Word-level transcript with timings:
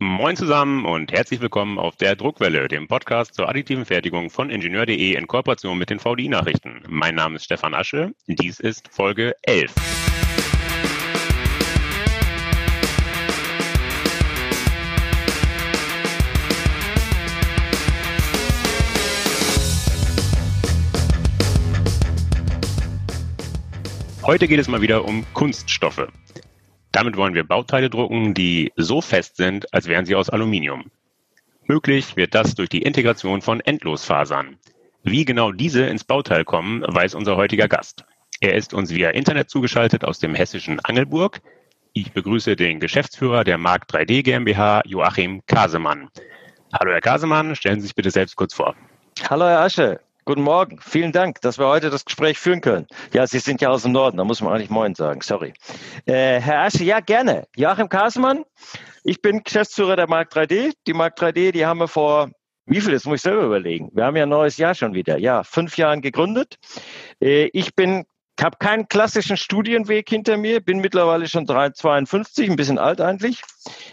Moin 0.00 0.36
zusammen 0.36 0.84
und 0.86 1.10
herzlich 1.10 1.40
willkommen 1.40 1.76
auf 1.76 1.96
der 1.96 2.14
Druckwelle, 2.14 2.68
dem 2.68 2.86
Podcast 2.86 3.34
zur 3.34 3.48
additiven 3.48 3.84
Fertigung 3.84 4.30
von 4.30 4.48
Ingenieur.de 4.48 5.14
in 5.14 5.26
Kooperation 5.26 5.76
mit 5.76 5.90
den 5.90 5.98
VDI-Nachrichten. 5.98 6.84
Mein 6.86 7.16
Name 7.16 7.34
ist 7.34 7.46
Stefan 7.46 7.74
Asche. 7.74 8.12
Dies 8.28 8.60
ist 8.60 8.86
Folge 8.92 9.34
11. 9.42 9.74
Heute 24.22 24.46
geht 24.46 24.60
es 24.60 24.68
mal 24.68 24.80
wieder 24.80 25.04
um 25.04 25.26
Kunststoffe. 25.34 26.06
Damit 26.92 27.16
wollen 27.16 27.34
wir 27.34 27.44
Bauteile 27.44 27.90
drucken, 27.90 28.34
die 28.34 28.72
so 28.76 29.00
fest 29.00 29.36
sind, 29.36 29.72
als 29.74 29.86
wären 29.86 30.06
sie 30.06 30.14
aus 30.14 30.30
Aluminium. 30.30 30.90
Möglich 31.64 32.16
wird 32.16 32.34
das 32.34 32.54
durch 32.54 32.70
die 32.70 32.82
Integration 32.82 33.42
von 33.42 33.60
Endlosfasern. 33.60 34.56
Wie 35.02 35.24
genau 35.24 35.52
diese 35.52 35.84
ins 35.84 36.04
Bauteil 36.04 36.44
kommen, 36.44 36.82
weiß 36.86 37.14
unser 37.14 37.36
heutiger 37.36 37.68
Gast. 37.68 38.04
Er 38.40 38.54
ist 38.54 38.72
uns 38.72 38.90
via 38.90 39.10
Internet 39.10 39.50
zugeschaltet 39.50 40.04
aus 40.04 40.18
dem 40.18 40.34
hessischen 40.34 40.80
Angelburg. 40.80 41.40
Ich 41.92 42.12
begrüße 42.12 42.56
den 42.56 42.80
Geschäftsführer 42.80 43.44
der 43.44 43.58
Mark 43.58 43.86
3D 43.90 44.22
GmbH, 44.22 44.82
Joachim 44.86 45.42
Kasemann. 45.46 46.08
Hallo 46.72 46.92
Herr 46.92 47.00
Kasemann, 47.00 47.56
stellen 47.56 47.80
Sie 47.80 47.86
sich 47.86 47.94
bitte 47.94 48.10
selbst 48.10 48.36
kurz 48.36 48.54
vor. 48.54 48.74
Hallo 49.28 49.46
Herr 49.46 49.60
Asche, 49.60 50.00
Guten 50.28 50.42
Morgen. 50.42 50.78
Vielen 50.82 51.12
Dank, 51.12 51.40
dass 51.40 51.56
wir 51.58 51.68
heute 51.68 51.88
das 51.88 52.04
Gespräch 52.04 52.38
führen 52.38 52.60
können. 52.60 52.86
Ja, 53.14 53.26
Sie 53.26 53.38
sind 53.38 53.62
ja 53.62 53.70
aus 53.70 53.84
dem 53.84 53.92
Norden, 53.92 54.18
da 54.18 54.24
muss 54.24 54.42
man 54.42 54.52
eigentlich 54.52 54.68
Moin 54.68 54.94
sagen. 54.94 55.22
Sorry. 55.22 55.54
Äh, 56.04 56.38
Herr 56.38 56.64
Asche, 56.64 56.84
ja, 56.84 57.00
gerne. 57.00 57.46
Joachim 57.56 57.88
Kasemann. 57.88 58.44
Ich 59.04 59.22
bin 59.22 59.42
Geschäftsführer 59.42 59.96
der 59.96 60.06
Mark 60.06 60.30
3D. 60.30 60.74
Die 60.86 60.92
Mark 60.92 61.18
3D, 61.18 61.52
die 61.52 61.64
haben 61.64 61.80
wir 61.80 61.88
vor, 61.88 62.28
wie 62.66 62.82
viel, 62.82 62.92
das 62.92 63.06
muss 63.06 63.20
ich 63.20 63.22
selber 63.22 63.44
überlegen. 63.44 63.88
Wir 63.94 64.04
haben 64.04 64.16
ja 64.16 64.24
ein 64.24 64.28
neues 64.28 64.58
Jahr 64.58 64.74
schon 64.74 64.92
wieder. 64.92 65.16
Ja, 65.16 65.44
fünf 65.44 65.78
Jahren 65.78 66.02
gegründet. 66.02 66.56
Äh, 67.22 67.48
ich 67.54 67.74
bin 67.74 68.04
ich 68.38 68.44
habe 68.44 68.56
keinen 68.58 68.86
klassischen 68.86 69.36
Studienweg 69.36 70.08
hinter 70.08 70.36
mir, 70.36 70.60
bin 70.60 70.78
mittlerweile 70.78 71.26
schon 71.26 71.44
52, 71.44 72.48
ein 72.48 72.54
bisschen 72.54 72.78
alt 72.78 73.00
eigentlich. 73.00 73.42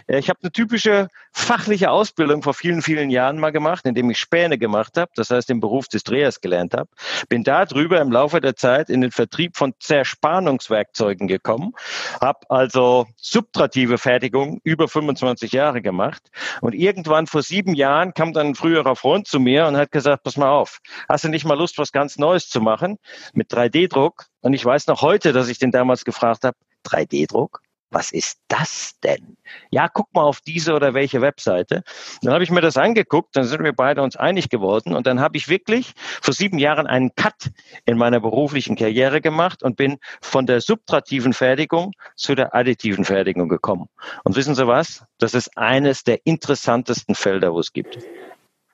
Äh, 0.06 0.20
ich 0.20 0.30
habe 0.30 0.40
eine 0.44 0.52
typische 0.52 1.08
fachliche 1.32 1.90
Ausbildung 1.90 2.44
vor 2.44 2.54
vielen, 2.54 2.84
vielen 2.84 3.10
Jahren 3.10 3.40
mal 3.40 3.52
gemacht, 3.52 3.86
indem 3.86 4.10
ich 4.12 4.20
Späne 4.20 4.60
gemacht 4.60 4.98
habe, 4.98 5.12
das 5.16 5.32
heißt 5.32 5.50
den 5.50 5.60
Beruf 5.60 5.88
des 5.88 6.04
Drehers 6.04 6.42
gelernt 6.42 6.76
habe. 6.76 6.90
Bin 7.28 7.44
darüber 7.44 8.00
im 8.00 8.12
Laufe 8.12 8.40
der 8.40 8.56
Zeit 8.56 8.90
in 8.92 9.02
den 9.02 9.12
Vertrieb 9.12 9.58
von 9.58 9.74
Zerspannungswerkzeugen 9.80 11.28
gekommen, 11.28 11.74
habe 12.22 12.40
also 12.50 13.08
subtrative 13.18 13.98
Fertigung 13.98 14.62
über 14.64 14.88
25 14.88 15.54
Jahre 15.54 15.82
gemacht 15.82 16.22
und 16.62 16.76
irgendwann 16.76 17.26
vor 17.26 17.42
sieben 17.42 17.74
Jahren 17.74 18.14
kam 18.14 18.32
dann 18.32 18.48
ein 18.48 18.56
früherer 18.56 18.96
Freund 18.96 19.28
zu 19.28 19.40
mir 19.40 19.66
und 19.66 19.76
hat 19.76 19.92
gesagt, 19.92 20.24
pass 20.24 20.38
mal 20.38 20.52
auf, 20.52 20.80
hast 21.10 21.24
du 21.24 21.30
nicht 21.30 21.46
mal 21.46 21.58
Lust, 21.58 21.80
was 21.80 21.92
ganz 21.92 22.20
Neues 22.20 22.48
zu 22.48 22.62
machen 22.62 22.98
mit 23.34 23.52
3D-Druck? 23.52 24.28
Und 24.46 24.54
ich 24.54 24.64
weiß 24.64 24.86
noch 24.86 25.02
heute, 25.02 25.34
dass 25.34 25.50
ich 25.50 25.58
den 25.58 25.72
damals 25.72 26.06
gefragt 26.06 26.44
habe, 26.44 26.56
3D-Druck? 26.86 27.62
was 27.92 28.12
ist 28.12 28.40
das 28.50 29.00
denn? 29.04 29.38
Ja, 29.72 29.88
guck 29.88 30.14
mal 30.14 30.24
auf 30.24 30.42
diese 30.42 30.74
oder 30.74 30.94
welche 30.94 31.22
Webseite. 31.22 31.84
Dann 32.22 32.34
habe 32.34 32.44
ich 32.44 32.52
mir 32.52 32.60
das 32.60 32.76
angeguckt, 32.76 33.36
dann 33.38 33.46
sind 33.46 33.64
wir 33.64 33.72
beide 33.72 34.02
uns 34.02 34.18
einig 34.18 34.50
geworden 34.50 34.94
und 34.94 35.08
dann 35.08 35.22
habe 35.22 35.38
ich 35.38 35.48
wirklich 35.48 35.94
vor 36.22 36.34
sieben 36.34 36.60
Jahren 36.60 36.88
einen 36.88 37.16
Cut 37.16 37.52
in 37.86 37.98
meiner 37.98 38.20
beruflichen 38.20 38.76
Karriere 38.76 39.22
gemacht 39.22 39.64
und 39.64 39.78
bin 39.78 39.98
von 40.22 40.46
der 40.46 40.60
subtrativen 40.60 41.32
Fertigung 41.32 41.94
zu 42.18 42.36
der 42.36 42.54
additiven 42.54 43.06
Fertigung 43.06 43.48
gekommen. 43.48 43.88
Und 44.26 44.36
wissen 44.36 44.56
Sie 44.56 44.68
was? 44.68 45.06
Das 45.18 45.34
ist 45.34 45.58
eines 45.58 46.04
der 46.04 46.20
interessantesten 46.26 47.16
Felder, 47.16 47.54
wo 47.54 47.62
es 47.62 47.72
gibt. 47.72 48.00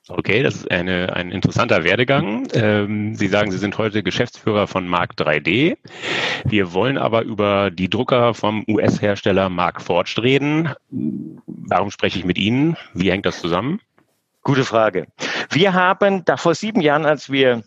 Okay, 0.08 0.42
das 0.42 0.56
ist 0.56 0.70
eine, 0.70 1.14
ein 1.14 1.30
interessanter 1.30 1.84
Werdegang. 1.84 2.48
Ähm, 2.54 3.14
Sie 3.14 3.28
sagen, 3.28 3.52
Sie 3.52 3.58
sind 3.58 3.78
heute 3.78 4.02
Geschäftsführer 4.02 4.66
von 4.66 4.88
Mark 4.88 5.12
3D. 5.16 5.76
Wir 6.44 6.72
wollen 6.72 6.98
aber 6.98 7.22
über 7.22 7.70
die 7.70 7.88
Drucker 7.88 8.34
vom 8.34 8.64
US-Hersteller 8.68 9.48
Mark 9.48 9.80
Forged 9.80 10.18
reden. 10.20 10.70
Warum 10.90 11.92
spreche 11.92 12.18
ich 12.18 12.24
mit 12.24 12.36
Ihnen? 12.36 12.76
Wie 12.94 13.12
hängt 13.12 13.26
das 13.26 13.40
zusammen? 13.40 13.80
Gute 14.42 14.64
Frage. 14.64 15.06
Wir 15.50 15.72
haben 15.72 16.24
da 16.24 16.36
vor 16.36 16.56
sieben 16.56 16.80
Jahren, 16.80 17.06
als 17.06 17.30
wir 17.30 17.62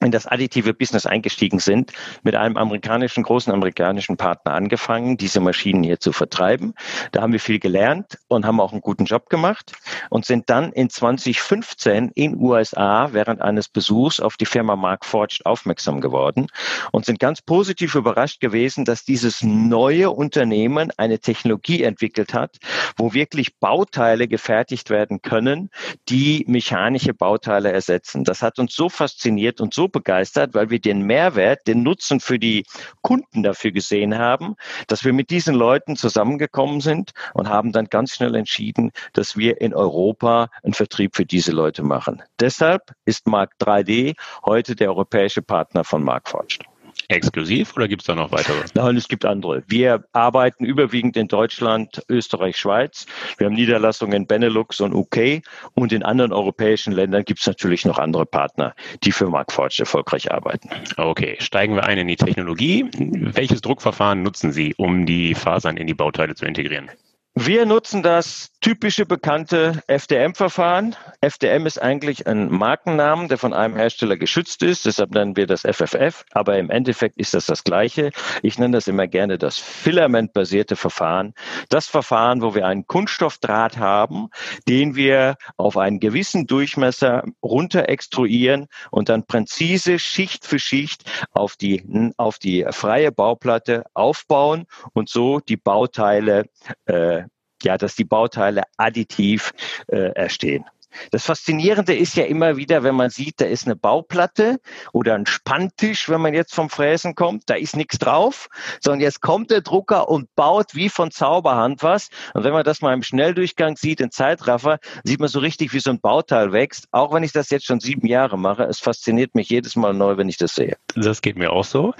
in 0.00 0.10
das 0.10 0.26
additive 0.26 0.74
Business 0.74 1.06
eingestiegen 1.06 1.58
sind, 1.58 1.92
mit 2.22 2.34
einem 2.34 2.56
amerikanischen, 2.56 3.22
großen 3.22 3.52
amerikanischen 3.52 4.16
Partner 4.16 4.54
angefangen, 4.54 5.16
diese 5.16 5.40
Maschinen 5.40 5.82
hier 5.82 5.98
zu 5.98 6.12
vertreiben. 6.12 6.74
Da 7.12 7.22
haben 7.22 7.32
wir 7.32 7.40
viel 7.40 7.58
gelernt 7.58 8.18
und 8.28 8.46
haben 8.46 8.60
auch 8.60 8.72
einen 8.72 8.80
guten 8.80 9.06
Job 9.06 9.28
gemacht 9.28 9.72
und 10.10 10.24
sind 10.24 10.50
dann 10.50 10.72
in 10.72 10.88
2015 10.88 12.12
in 12.14 12.36
USA 12.40 13.12
während 13.12 13.40
eines 13.42 13.68
Besuchs 13.68 14.20
auf 14.20 14.36
die 14.36 14.46
Firma 14.46 14.76
Mark 14.76 15.04
Forged 15.04 15.44
aufmerksam 15.46 16.00
geworden 16.00 16.46
und 16.92 17.04
sind 17.04 17.18
ganz 17.18 17.42
positiv 17.42 17.94
überrascht 17.94 18.40
gewesen, 18.40 18.84
dass 18.84 19.04
dieses 19.04 19.42
neue 19.42 20.10
Unternehmen 20.10 20.92
eine 20.96 21.18
Technologie 21.18 21.82
entwickelt 21.82 22.34
hat, 22.34 22.58
wo 22.96 23.14
wirklich 23.14 23.56
Bauteile 23.56 24.28
gefertigt 24.28 24.90
werden 24.90 25.22
können, 25.22 25.70
die 26.08 26.44
mechanische 26.46 27.14
Bauteile 27.14 27.72
ersetzen. 27.72 28.24
Das 28.24 28.42
hat 28.42 28.58
uns 28.58 28.74
so 28.74 28.88
fasziniert 28.88 29.60
und 29.60 29.74
so 29.74 29.87
begeistert, 29.92 30.54
weil 30.54 30.70
wir 30.70 30.80
den 30.80 31.02
Mehrwert, 31.02 31.66
den 31.66 31.82
Nutzen 31.82 32.20
für 32.20 32.38
die 32.38 32.64
Kunden 33.02 33.42
dafür 33.42 33.72
gesehen 33.72 34.18
haben, 34.18 34.54
dass 34.86 35.04
wir 35.04 35.12
mit 35.12 35.30
diesen 35.30 35.54
Leuten 35.54 35.96
zusammengekommen 35.96 36.80
sind 36.80 37.12
und 37.34 37.48
haben 37.48 37.72
dann 37.72 37.86
ganz 37.86 38.14
schnell 38.14 38.34
entschieden, 38.34 38.92
dass 39.12 39.36
wir 39.36 39.60
in 39.60 39.74
Europa 39.74 40.48
einen 40.62 40.74
Vertrieb 40.74 41.16
für 41.16 41.26
diese 41.26 41.52
Leute 41.52 41.82
machen. 41.82 42.22
Deshalb 42.40 42.92
ist 43.04 43.26
Mark 43.26 43.52
3D 43.60 44.14
heute 44.44 44.76
der 44.76 44.88
europäische 44.88 45.42
Partner 45.42 45.84
von 45.84 46.02
Mark 46.02 46.28
Forged 46.28 46.64
exklusiv 47.08 47.74
oder 47.76 47.88
gibt 47.88 48.02
es 48.02 48.06
da 48.06 48.14
noch 48.14 48.32
weitere? 48.32 48.64
Nein, 48.74 48.96
es 48.96 49.08
gibt 49.08 49.24
andere. 49.24 49.62
Wir 49.66 50.04
arbeiten 50.12 50.64
überwiegend 50.64 51.16
in 51.16 51.28
Deutschland, 51.28 52.02
Österreich, 52.08 52.56
Schweiz. 52.56 53.06
Wir 53.38 53.46
haben 53.46 53.54
Niederlassungen 53.54 54.12
in 54.14 54.26
Benelux 54.26 54.80
und 54.80 54.94
UK 54.94 55.42
und 55.74 55.92
in 55.92 56.02
anderen 56.02 56.32
europäischen 56.32 56.92
Ländern 56.92 57.24
gibt 57.24 57.40
es 57.40 57.46
natürlich 57.46 57.84
noch 57.84 57.98
andere 57.98 58.26
Partner, 58.26 58.74
die 59.02 59.12
für 59.12 59.28
Mark 59.28 59.52
Forge 59.52 59.76
erfolgreich 59.80 60.30
arbeiten. 60.30 60.68
Okay, 60.96 61.36
steigen 61.40 61.74
wir 61.74 61.84
ein 61.84 61.98
in 61.98 62.08
die 62.08 62.16
Technologie. 62.16 62.88
Welches 62.98 63.60
Druckverfahren 63.62 64.22
nutzen 64.22 64.52
Sie, 64.52 64.74
um 64.76 65.06
die 65.06 65.34
Fasern 65.34 65.76
in 65.76 65.86
die 65.86 65.94
Bauteile 65.94 66.34
zu 66.34 66.44
integrieren? 66.44 66.90
Wir 67.34 67.66
nutzen 67.66 68.02
das 68.02 68.50
typische 68.60 69.06
bekannte 69.06 69.80
FDM-Verfahren. 69.86 70.96
FDM 71.20 71.66
ist 71.66 71.80
eigentlich 71.80 72.26
ein 72.26 72.50
Markennamen, 72.50 73.28
der 73.28 73.38
von 73.38 73.54
einem 73.54 73.76
Hersteller 73.76 74.16
geschützt 74.16 74.64
ist. 74.64 74.86
Deshalb 74.86 75.12
nennen 75.12 75.36
wir 75.36 75.46
das 75.46 75.62
FFF. 75.62 76.24
Aber 76.32 76.58
im 76.58 76.68
Endeffekt 76.68 77.16
ist 77.16 77.34
das 77.34 77.46
das 77.46 77.62
Gleiche. 77.62 78.10
Ich 78.42 78.58
nenne 78.58 78.76
das 78.76 78.88
immer 78.88 79.06
gerne 79.06 79.38
das 79.38 79.56
filamentbasierte 79.56 80.74
Verfahren. 80.74 81.32
Das 81.68 81.86
Verfahren, 81.86 82.42
wo 82.42 82.56
wir 82.56 82.66
einen 82.66 82.88
Kunststoffdraht 82.88 83.78
haben, 83.78 84.30
den 84.66 84.96
wir 84.96 85.36
auf 85.56 85.76
einen 85.76 86.00
gewissen 86.00 86.48
Durchmesser 86.48 87.22
runter 87.40 87.88
extruieren 87.88 88.66
und 88.90 89.08
dann 89.08 89.26
präzise 89.26 90.00
Schicht 90.00 90.44
für 90.44 90.58
Schicht 90.58 91.08
auf 91.30 91.54
die, 91.54 92.12
auf 92.16 92.40
die 92.40 92.66
freie 92.70 93.12
Bauplatte 93.12 93.84
aufbauen 93.94 94.66
und 94.92 95.08
so 95.08 95.38
die 95.38 95.56
Bauteile 95.56 96.46
äh, 96.86 97.27
ja, 97.62 97.78
dass 97.78 97.96
die 97.96 98.04
Bauteile 98.04 98.62
additiv 98.76 99.52
äh, 99.88 100.12
erstehen. 100.12 100.64
Das 101.10 101.24
Faszinierende 101.24 101.94
ist 101.94 102.16
ja 102.16 102.24
immer 102.24 102.56
wieder, 102.56 102.82
wenn 102.82 102.94
man 102.94 103.10
sieht, 103.10 103.40
da 103.40 103.44
ist 103.44 103.66
eine 103.66 103.76
Bauplatte 103.76 104.58
oder 104.92 105.14
ein 105.14 105.26
Spanntisch, 105.26 106.08
wenn 106.08 106.20
man 106.20 106.34
jetzt 106.34 106.54
vom 106.54 106.70
Fräsen 106.70 107.14
kommt, 107.14 107.44
da 107.46 107.54
ist 107.54 107.76
nichts 107.76 107.98
drauf, 107.98 108.48
sondern 108.80 109.00
jetzt 109.00 109.20
kommt 109.20 109.50
der 109.50 109.60
Drucker 109.60 110.08
und 110.08 110.34
baut 110.34 110.74
wie 110.74 110.88
von 110.88 111.10
Zauberhand 111.10 111.82
was. 111.82 112.08
Und 112.34 112.44
wenn 112.44 112.52
man 112.52 112.64
das 112.64 112.80
mal 112.80 112.94
im 112.94 113.02
Schnelldurchgang 113.02 113.76
sieht, 113.76 114.00
in 114.00 114.10
Zeitraffer, 114.10 114.78
sieht 115.04 115.20
man 115.20 115.28
so 115.28 115.38
richtig, 115.38 115.72
wie 115.72 115.80
so 115.80 115.90
ein 115.90 116.00
Bauteil 116.00 116.52
wächst. 116.52 116.88
Auch 116.90 117.12
wenn 117.12 117.22
ich 117.22 117.32
das 117.32 117.50
jetzt 117.50 117.66
schon 117.66 117.80
sieben 117.80 118.06
Jahre 118.06 118.38
mache, 118.38 118.64
es 118.64 118.80
fasziniert 118.80 119.34
mich 119.34 119.48
jedes 119.48 119.76
Mal 119.76 119.94
neu, 119.94 120.16
wenn 120.16 120.28
ich 120.28 120.36
das 120.36 120.54
sehe. 120.54 120.76
Das 120.94 121.22
geht 121.22 121.36
mir 121.36 121.52
auch 121.52 121.64
so. 121.64 121.94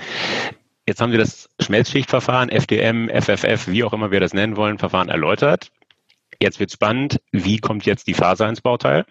Jetzt 0.88 1.02
haben 1.02 1.12
Sie 1.12 1.18
das 1.18 1.50
Schmelzschichtverfahren, 1.60 2.48
FDM, 2.48 3.10
FFF, 3.10 3.68
wie 3.68 3.84
auch 3.84 3.92
immer 3.92 4.10
wir 4.10 4.20
das 4.20 4.32
nennen 4.32 4.56
wollen, 4.56 4.78
Verfahren 4.78 5.10
erläutert. 5.10 5.70
Jetzt 6.40 6.60
wird 6.60 6.72
spannend. 6.72 7.20
Wie 7.30 7.58
kommt 7.58 7.84
jetzt 7.84 8.06
die 8.06 8.14
Faser 8.14 8.48
ins 8.48 8.62
Bauteil? 8.62 9.04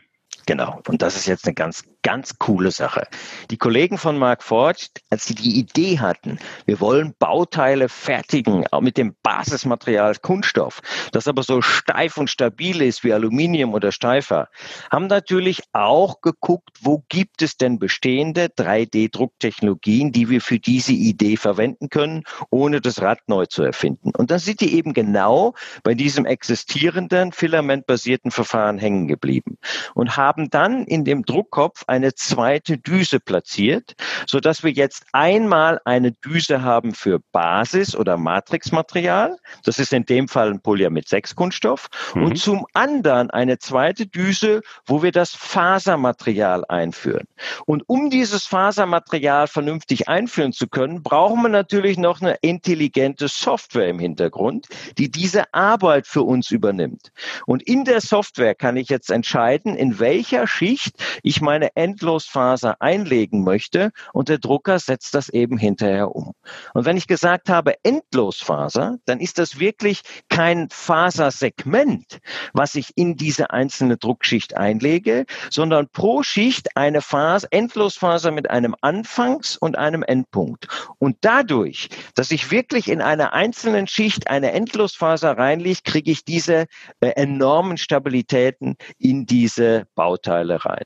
Genau. 0.48 0.82
Und 0.88 1.04
das 1.04 1.16
ist 1.16 1.28
jetzt 1.28 1.46
eine 1.46 1.54
ganz 1.54 1.84
ganz 2.04 2.40
coole 2.40 2.72
Sache. 2.72 3.08
Die 3.52 3.58
Kollegen 3.58 3.98
von 3.98 4.18
Mark 4.18 4.44
Forge, 4.44 4.88
als 5.10 5.26
sie 5.26 5.36
die 5.36 5.60
Idee 5.60 6.00
hatten, 6.00 6.40
wir 6.66 6.80
wollen 6.80 7.14
Bauteile 7.20 7.90
fertigen, 7.90 8.66
mit 8.80 8.98
dem 8.98 9.16
Basismaterial 9.24 10.16
Kunststoff, 10.16 10.82
das 11.12 11.28
aber 11.28 11.44
so 11.44 11.62
steif 11.62 12.18
und 12.18 12.30
stabil 12.30 12.82
ist 12.82 13.04
wie 13.04 13.14
Aluminium 13.14 13.74
oder 13.74 13.92
Steifer, 13.92 14.48
haben 14.92 15.08
natürlich 15.08 15.62
auch 15.74 16.22
geguckt, 16.22 16.70
wo 16.82 17.04
gibt 17.10 17.42
es 17.42 17.58
denn 17.58 17.80
bestehende 17.80 18.46
3D-Drucktechnologien, 18.48 20.12
die 20.12 20.30
wir 20.30 20.42
für 20.42 20.60
diese 20.60 20.94
Idee 20.94 21.38
verwenden 21.38 21.90
können, 21.90 22.24
ohne 22.50 22.82
das 22.82 23.02
Rad 23.02 23.20
neu 23.28 23.46
zu 23.48 23.64
erfinden. 23.64 24.12
Und 24.16 24.32
dann 24.32 24.40
sind 24.40 24.62
die 24.62 24.76
eben 24.76 24.94
genau 24.94 25.56
bei 25.84 25.94
diesem 25.94 26.26
existierenden 26.26 27.32
filamentbasierten 27.32 28.32
Verfahren 28.32 28.78
hängen 28.78 29.08
geblieben 29.08 29.58
und 29.94 30.16
haben 30.16 30.50
dann 30.50 30.86
in 30.86 31.04
dem 31.04 31.24
Druckkopf 31.24 31.84
eine 31.88 32.14
zweite 32.14 32.78
Düse 32.78 33.20
platziert, 33.20 33.96
so 34.26 34.40
dass 34.40 34.64
wir 34.64 34.72
jetzt 34.72 35.06
einmal 35.14 35.80
eine 35.86 36.12
Düse 36.12 36.62
haben 36.62 36.94
für 36.94 37.20
Basis- 37.32 37.96
oder 37.96 38.18
Matrixmaterial. 38.18 39.38
Das 39.64 39.80
ist 39.80 39.94
in 39.94 40.06
dem 40.06 40.28
Fall 40.28 40.52
ein 40.52 40.62
Polyamid 40.62 41.08
6 41.08 41.36
Kunststoff. 41.36 41.88
Mhm. 42.14 42.24
Und 42.24 42.38
zum 42.38 42.66
anderen 42.74 43.32
eine 43.32 43.58
zweite 43.60 44.08
Düse, 44.08 44.62
wo 44.86 45.02
wir 45.04 45.12
das 45.12 45.34
Fasermaterial 45.34 46.66
einführen. 46.68 47.28
Und 47.66 47.84
um 47.88 48.10
dieses 48.10 48.46
Fasermaterial 48.46 49.48
vernünftig 49.48 50.08
einführen 50.08 50.52
zu 50.52 50.68
können, 50.68 51.04
brauchen 51.04 51.42
wir 51.42 51.50
natürlich 51.50 51.98
noch 51.98 52.22
eine 52.22 52.36
intelligente 52.42 53.28
Software 53.28 53.88
im 53.88 54.00
Hintergrund, 54.00 54.68
die 54.98 55.10
diese 55.10 55.54
Arbeit 55.54 56.08
für 56.08 56.24
uns 56.24 56.52
übernimmt. 56.52 57.12
Und 57.46 57.64
in 57.64 57.86
der 57.86 58.02
Software 58.02 58.56
kann 58.56 58.78
ich 58.78 58.90
jetzt 58.90 59.10
entscheiden, 59.10 59.76
in 59.76 60.00
welcher 60.00 60.48
Schicht 60.48 60.96
ich 61.24 61.42
meine 61.42 61.76
Endlosfaser 61.78 62.82
einlegen 62.82 63.44
möchte 63.44 63.92
und 64.12 64.30
der 64.30 64.40
Drucker 64.40 64.80
setzt 64.80 65.14
das 65.14 65.30
eben 65.30 65.58
hinterher 65.58 66.14
um. 66.14 66.34
Und 66.74 66.86
wenn 66.86 66.98
ich 66.98 67.08
gesagt 67.08 67.50
habe 67.50 67.76
Endlosfaser, 67.84 68.98
dann 69.06 69.20
ist 69.20 69.38
das 69.38 69.60
wirklich 69.60 70.02
kein 70.30 70.70
Fasersegment, 70.70 72.20
was 72.54 72.76
ich 72.76 72.92
in 72.96 73.16
diese 73.16 73.52
einzelne 73.52 73.98
Druckschicht 73.98 74.58
einlege, 74.58 75.26
sondern 75.50 75.88
pro 75.90 76.24
Schicht 76.24 76.76
eine 76.76 77.02
Phase, 77.02 77.48
Endlosfaser 77.52 78.32
mit 78.32 78.50
einem 78.50 78.76
Anfangs- 78.82 79.58
und 79.58 79.78
einem 79.78 80.04
Endpunkt. 80.04 80.68
Und 80.98 81.18
dadurch, 81.22 81.90
dass 82.16 82.32
ich 82.32 82.52
wirklich 82.52 82.90
in 82.90 83.02
einer 83.02 83.34
einzelnen 83.34 83.88
Schicht 83.88 84.30
eine 84.30 84.52
Endlosfaser 84.52 85.38
reinlege, 85.38 85.82
kriege 85.84 86.12
ich 86.12 86.26
diese 86.26 86.66
äh, 87.02 87.10
enormen 87.10 87.78
Stabilitäten 87.78 88.78
in 88.98 89.26
diese 89.26 89.88
Bauteile 89.96 90.66
rein. 90.66 90.86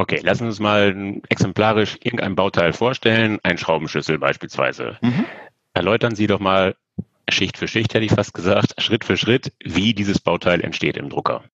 Okay, 0.00 0.20
lassen 0.22 0.44
Sie 0.44 0.46
uns 0.46 0.60
mal 0.60 1.20
exemplarisch 1.28 1.98
irgendein 2.02 2.34
Bauteil 2.34 2.72
vorstellen, 2.72 3.38
ein 3.42 3.58
Schraubenschlüssel 3.58 4.18
beispielsweise. 4.18 4.96
Mhm. 5.02 5.26
Erläutern 5.74 6.14
Sie 6.14 6.26
doch 6.26 6.40
mal 6.40 6.74
Schicht 7.28 7.58
für 7.58 7.68
Schicht, 7.68 7.92
hätte 7.92 8.06
ich 8.06 8.12
fast 8.12 8.32
gesagt, 8.32 8.80
Schritt 8.80 9.04
für 9.04 9.18
Schritt, 9.18 9.52
wie 9.62 9.92
dieses 9.92 10.18
Bauteil 10.18 10.62
entsteht 10.62 10.96
im 10.96 11.10
Drucker. 11.10 11.44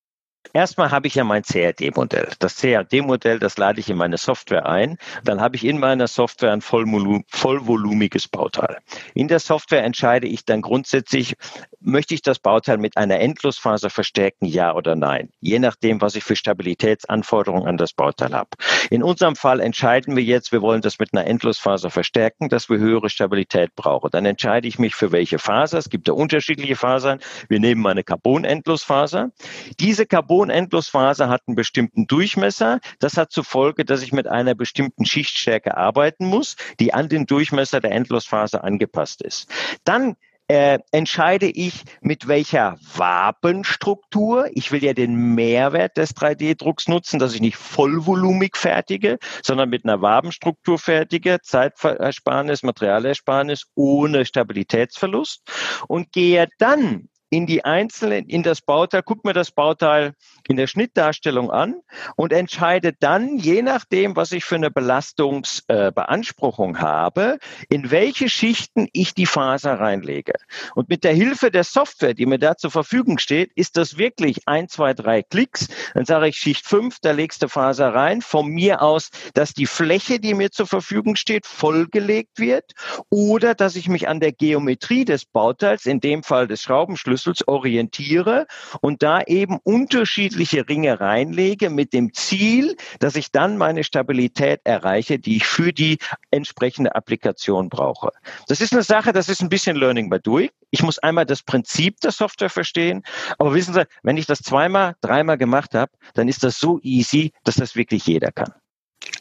Erstmal 0.56 0.90
habe 0.90 1.06
ich 1.06 1.14
ja 1.14 1.22
mein 1.22 1.42
CAD-Modell. 1.42 2.30
Das 2.38 2.56
CAD-Modell, 2.56 3.38
das 3.38 3.58
lade 3.58 3.78
ich 3.78 3.90
in 3.90 3.98
meine 3.98 4.16
Software 4.16 4.64
ein. 4.64 4.96
Dann 5.22 5.38
habe 5.38 5.54
ich 5.54 5.66
in 5.66 5.78
meiner 5.78 6.08
Software 6.08 6.50
ein 6.50 6.62
vollvolumiges 6.62 8.28
Bauteil. 8.28 8.78
In 9.12 9.28
der 9.28 9.38
Software 9.38 9.84
entscheide 9.84 10.26
ich 10.26 10.46
dann 10.46 10.62
grundsätzlich, 10.62 11.34
möchte 11.80 12.14
ich 12.14 12.22
das 12.22 12.38
Bauteil 12.38 12.78
mit 12.78 12.96
einer 12.96 13.20
Endlosfaser 13.20 13.90
verstärken, 13.90 14.46
ja 14.46 14.74
oder 14.74 14.96
nein? 14.96 15.28
Je 15.40 15.58
nachdem, 15.58 16.00
was 16.00 16.14
ich 16.14 16.24
für 16.24 16.36
Stabilitätsanforderungen 16.36 17.68
an 17.68 17.76
das 17.76 17.92
Bauteil 17.92 18.32
habe. 18.32 18.48
In 18.88 19.02
unserem 19.02 19.36
Fall 19.36 19.60
entscheiden 19.60 20.16
wir 20.16 20.24
jetzt, 20.24 20.52
wir 20.52 20.62
wollen 20.62 20.80
das 20.80 20.98
mit 20.98 21.12
einer 21.12 21.26
Endlosfaser 21.26 21.90
verstärken, 21.90 22.48
dass 22.48 22.70
wir 22.70 22.78
höhere 22.78 23.10
Stabilität 23.10 23.74
brauchen. 23.76 24.08
Dann 24.10 24.24
entscheide 24.24 24.66
ich 24.66 24.78
mich 24.78 24.94
für 24.94 25.12
welche 25.12 25.38
Faser. 25.38 25.76
Es 25.76 25.90
gibt 25.90 26.08
ja 26.08 26.14
unterschiedliche 26.14 26.76
Fasern. 26.76 27.20
Wir 27.50 27.60
nehmen 27.60 27.86
eine 27.86 28.04
Carbon-Endlosfaser. 28.04 29.32
Diese 29.78 30.06
Carbon 30.06 30.45
Carbon-Endlosfaser 30.46 31.28
hat 31.28 31.42
einen 31.46 31.56
bestimmten 31.56 32.06
Durchmesser. 32.06 32.80
Das 33.00 33.16
hat 33.16 33.32
zur 33.32 33.44
Folge, 33.44 33.84
dass 33.84 34.02
ich 34.02 34.12
mit 34.12 34.26
einer 34.28 34.54
bestimmten 34.54 35.04
Schichtstärke 35.04 35.76
arbeiten 35.76 36.26
muss, 36.26 36.56
die 36.78 36.94
an 36.94 37.08
den 37.08 37.26
Durchmesser 37.26 37.80
der 37.80 37.92
Endlosfaser 37.92 38.62
angepasst 38.62 39.22
ist. 39.22 39.50
Dann 39.84 40.16
äh, 40.48 40.78
entscheide 40.92 41.46
ich, 41.46 41.82
mit 42.00 42.28
welcher 42.28 42.78
Wabenstruktur. 42.94 44.48
Ich 44.52 44.70
will 44.70 44.84
ja 44.84 44.92
den 44.92 45.34
Mehrwert 45.34 45.96
des 45.96 46.14
3D-Drucks 46.14 46.86
nutzen, 46.86 47.18
dass 47.18 47.34
ich 47.34 47.40
nicht 47.40 47.56
vollvolumig 47.56 48.56
fertige, 48.56 49.18
sondern 49.42 49.70
mit 49.70 49.84
einer 49.84 50.00
Wabenstruktur 50.02 50.78
fertige, 50.78 51.38
Zeitersparnis, 51.42 52.62
Materialersparnis 52.62 53.66
ohne 53.74 54.24
Stabilitätsverlust 54.24 55.42
und 55.88 56.12
gehe 56.12 56.46
dann 56.58 57.08
in 57.30 57.46
die 57.46 57.64
einzelnen, 57.64 58.26
in 58.26 58.42
das 58.42 58.60
Bauteil, 58.60 59.02
guck 59.02 59.24
mir 59.24 59.32
das 59.32 59.50
Bauteil 59.50 60.14
in 60.48 60.56
der 60.56 60.68
Schnittdarstellung 60.68 61.50
an 61.50 61.80
und 62.14 62.32
entscheide 62.32 62.92
dann, 62.92 63.38
je 63.38 63.62
nachdem, 63.62 64.14
was 64.14 64.32
ich 64.32 64.44
für 64.44 64.54
eine 64.54 64.70
Belastungsbeanspruchung 64.70 66.76
äh, 66.76 66.78
habe, 66.78 67.38
in 67.68 67.90
welche 67.90 68.28
Schichten 68.28 68.88
ich 68.92 69.14
die 69.14 69.26
Faser 69.26 69.80
reinlege. 69.80 70.34
Und 70.74 70.88
mit 70.88 71.02
der 71.02 71.14
Hilfe 71.14 71.50
der 71.50 71.64
Software, 71.64 72.14
die 72.14 72.26
mir 72.26 72.38
da 72.38 72.56
zur 72.56 72.70
Verfügung 72.70 73.18
steht, 73.18 73.50
ist 73.54 73.76
das 73.76 73.98
wirklich 73.98 74.46
ein, 74.46 74.68
zwei, 74.68 74.94
drei 74.94 75.22
Klicks. 75.22 75.68
Dann 75.94 76.04
sage 76.04 76.28
ich 76.28 76.36
Schicht 76.36 76.66
fünf, 76.66 76.98
da 77.02 77.10
legst 77.10 77.42
du 77.42 77.48
Faser 77.48 77.92
rein. 77.92 78.22
Von 78.22 78.48
mir 78.48 78.82
aus, 78.82 79.10
dass 79.34 79.52
die 79.52 79.66
Fläche, 79.66 80.20
die 80.20 80.34
mir 80.34 80.52
zur 80.52 80.66
Verfügung 80.66 81.16
steht, 81.16 81.46
vollgelegt 81.46 82.38
wird 82.38 82.72
oder 83.10 83.54
dass 83.54 83.74
ich 83.74 83.88
mich 83.88 84.08
an 84.08 84.20
der 84.20 84.32
Geometrie 84.32 85.04
des 85.04 85.24
Bauteils, 85.24 85.86
in 85.86 86.00
dem 86.00 86.22
Fall 86.22 86.46
des 86.46 86.62
Schraubenschlüssels, 86.62 87.15
Schlüssels 87.16 87.48
orientiere 87.48 88.46
und 88.80 89.02
da 89.02 89.22
eben 89.22 89.58
unterschiedliche 89.62 90.68
Ringe 90.68 91.00
reinlege 91.00 91.70
mit 91.70 91.92
dem 91.92 92.12
Ziel, 92.12 92.76
dass 93.00 93.16
ich 93.16 93.32
dann 93.32 93.56
meine 93.56 93.84
Stabilität 93.84 94.60
erreiche, 94.64 95.18
die 95.18 95.36
ich 95.36 95.46
für 95.46 95.72
die 95.72 95.98
entsprechende 96.30 96.94
Applikation 96.94 97.68
brauche. 97.68 98.10
Das 98.48 98.60
ist 98.60 98.72
eine 98.72 98.82
Sache, 98.82 99.12
das 99.12 99.28
ist 99.28 99.40
ein 99.40 99.48
bisschen 99.48 99.76
Learning 99.76 100.10
by 100.10 100.20
Doing. 100.20 100.50
Ich 100.70 100.82
muss 100.82 100.98
einmal 100.98 101.24
das 101.26 101.42
Prinzip 101.42 102.00
der 102.00 102.10
Software 102.10 102.50
verstehen, 102.50 103.02
aber 103.38 103.54
wissen 103.54 103.72
Sie, 103.72 103.86
wenn 104.02 104.16
ich 104.16 104.26
das 104.26 104.40
zweimal, 104.40 104.94
dreimal 105.00 105.38
gemacht 105.38 105.74
habe, 105.74 105.92
dann 106.14 106.28
ist 106.28 106.44
das 106.44 106.58
so 106.58 106.80
easy, 106.82 107.32
dass 107.44 107.54
das 107.54 107.76
wirklich 107.76 108.06
jeder 108.06 108.32
kann. 108.32 108.52